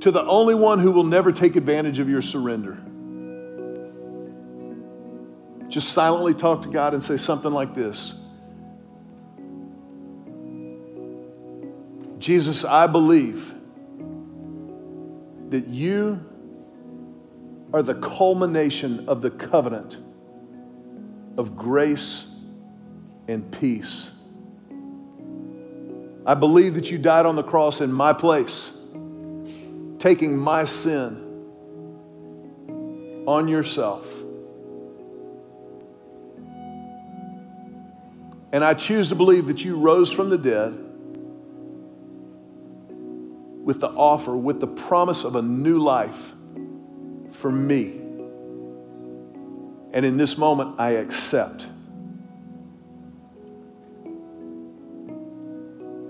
to 0.00 0.10
the 0.10 0.24
only 0.24 0.54
one 0.54 0.78
who 0.80 0.90
will 0.90 1.04
never 1.04 1.30
take 1.32 1.56
advantage 1.56 1.98
of 1.98 2.08
your 2.08 2.22
surrender. 2.22 2.78
Just 5.68 5.92
silently 5.92 6.34
talk 6.34 6.62
to 6.62 6.68
God 6.68 6.94
and 6.94 7.02
say 7.02 7.16
something 7.16 7.52
like 7.52 7.74
this 7.74 8.14
Jesus, 12.18 12.64
I 12.64 12.86
believe 12.86 13.54
that 15.50 15.68
you 15.68 16.24
are 17.72 17.82
the 17.82 17.94
culmination 17.94 19.08
of 19.08 19.20
the 19.20 19.30
covenant 19.30 19.98
of 21.36 21.56
grace 21.56 22.26
and 23.28 23.50
peace. 23.50 24.10
I 26.26 26.34
believe 26.34 26.74
that 26.76 26.90
you 26.90 26.98
died 26.98 27.26
on 27.26 27.36
the 27.36 27.42
cross 27.42 27.80
in 27.80 27.92
my 27.92 28.12
place, 28.12 28.72
taking 29.98 30.36
my 30.36 30.64
sin 30.64 31.20
on 33.26 33.48
yourself. 33.48 34.06
And 38.52 38.64
I 38.64 38.74
choose 38.74 39.08
to 39.08 39.16
believe 39.16 39.46
that 39.46 39.64
you 39.64 39.76
rose 39.76 40.12
from 40.12 40.28
the 40.30 40.38
dead 40.38 40.72
with 43.64 43.80
the 43.80 43.88
offer, 43.88 44.36
with 44.36 44.60
the 44.60 44.66
promise 44.66 45.24
of 45.24 45.34
a 45.34 45.42
new 45.42 45.78
life 45.78 46.34
for 47.32 47.50
me. 47.50 48.03
And 49.94 50.04
in 50.04 50.16
this 50.16 50.36
moment, 50.36 50.80
I 50.80 50.90
accept. 50.94 51.68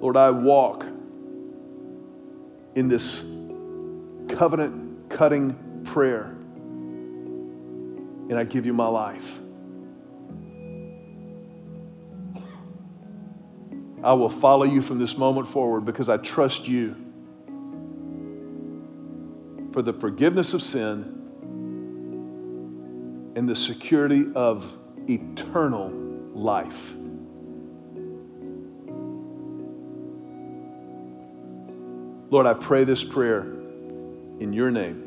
Lord, 0.01 0.17
I 0.17 0.31
walk 0.31 0.87
in 2.75 2.89
this 2.89 3.21
covenant 4.35 5.11
cutting 5.11 5.83
prayer, 5.85 6.35
and 8.31 8.39
I 8.39 8.45
give 8.45 8.65
you 8.65 8.73
my 8.73 8.89
life. 8.89 9.39
I 14.03 14.15
will 14.15 14.31
follow 14.31 14.65
you 14.65 14.81
from 14.81 14.99
this 14.99 15.19
moment 15.19 15.47
forward 15.47 15.85
because 15.85 16.09
I 16.09 16.17
trust 16.17 16.67
you 16.67 16.97
for 19.73 19.83
the 19.83 19.93
forgiveness 19.93 20.55
of 20.55 20.63
sin 20.63 21.14
and 23.35 23.49
the 23.49 23.57
security 23.57 24.27
of 24.35 24.77
eternal 25.09 25.91
life. 26.35 26.95
Lord, 32.31 32.47
I 32.47 32.55
pray 32.55 32.85
this 32.85 33.05
prayer 33.05 33.43
in 34.41 34.53
your 34.53 34.71
name. 34.71 35.05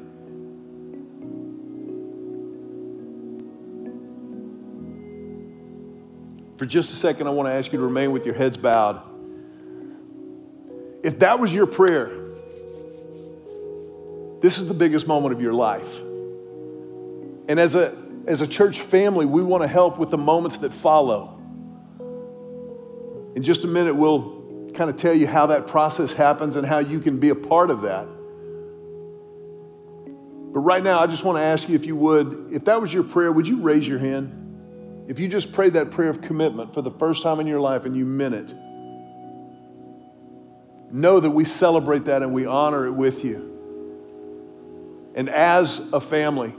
For 6.58 6.66
just 6.66 6.92
a 6.92 6.96
second, 6.96 7.28
I 7.28 7.30
want 7.32 7.48
to 7.48 7.54
ask 7.54 7.72
you 7.72 7.78
to 7.78 7.86
remain 7.86 8.12
with 8.12 8.26
your 8.26 8.34
heads 8.34 8.58
bowed. 8.58 9.02
If 11.04 11.20
that 11.20 11.40
was 11.40 11.54
your 11.54 11.68
prayer, 11.68 12.08
this 14.42 14.58
is 14.58 14.68
the 14.68 14.74
biggest 14.74 15.06
moment 15.06 15.34
of 15.34 15.42
your 15.42 15.54
life. 15.54 16.00
And 17.50 17.60
as 17.60 17.76
a, 17.76 18.07
as 18.28 18.42
a 18.42 18.48
church 18.48 18.82
family, 18.82 19.26
we 19.26 19.42
want 19.42 19.64
to 19.64 19.68
help 19.68 19.98
with 19.98 20.10
the 20.10 20.18
moments 20.18 20.58
that 20.60 20.74
follow. 20.74 21.34
In 23.36 23.42
just 23.42 23.64
a 23.64 23.68
minute, 23.68 23.96
we'll 23.96 24.70
kind 24.74 24.90
of 24.90 24.98
tell 24.98 25.14
you 25.14 25.28
how 25.28 25.46
that 25.48 25.68
process 25.68 26.12
happens 26.12 26.58
and 26.58 26.68
how 26.68 26.80
you 26.80 27.00
can 27.00 27.20
be 27.20 27.30
a 27.30 27.36
part 27.36 27.72
of 27.72 27.84
that. 27.84 28.06
But 30.54 30.60
right 30.60 30.84
now, 30.84 31.00
I 31.00 31.08
just 31.08 31.24
want 31.24 31.38
to 31.38 31.42
ask 31.42 31.70
you 31.70 31.76
if 31.76 31.86
you 31.86 31.96
would, 31.96 32.50
if 32.52 32.66
that 32.66 32.82
was 32.82 32.94
your 32.94 33.04
prayer, 33.04 33.32
would 33.32 33.48
you 33.48 33.62
raise 33.62 33.88
your 33.88 34.00
hand? 34.00 35.06
If 35.08 35.20
you 35.20 35.30
just 35.30 35.54
prayed 35.54 35.74
that 35.74 35.92
prayer 35.92 36.10
of 36.10 36.22
commitment 36.22 36.74
for 36.74 36.82
the 36.82 36.92
first 36.92 37.24
time 37.24 37.40
in 37.40 37.48
your 37.48 37.62
life 37.62 37.86
and 37.86 37.96
you 37.96 38.06
meant 38.06 38.36
it, 38.36 38.54
know 40.92 41.20
that 41.20 41.32
we 41.32 41.46
celebrate 41.46 42.06
that 42.06 42.24
and 42.24 42.34
we 42.34 42.46
honor 42.46 42.86
it 42.88 42.92
with 42.92 43.24
you. 43.24 43.54
And 45.16 45.30
as 45.30 45.80
a 45.94 46.02
family, 46.02 46.54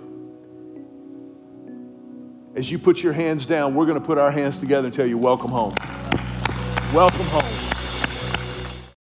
as 2.55 2.71
you 2.71 2.79
put 2.79 3.03
your 3.03 3.13
hands 3.13 3.47
down, 3.47 3.75
we're 3.75 3.87
going 3.87 4.01
to 4.01 4.05
put 4.05 4.19
our 4.19 4.31
hands 4.31 4.59
together 4.59 4.87
and 4.87 4.95
tell 4.95 5.07
you, 5.07 5.19
Welcome 5.19 5.51
home. 5.51 5.75
Welcome 6.93 7.27
home. 7.27 7.48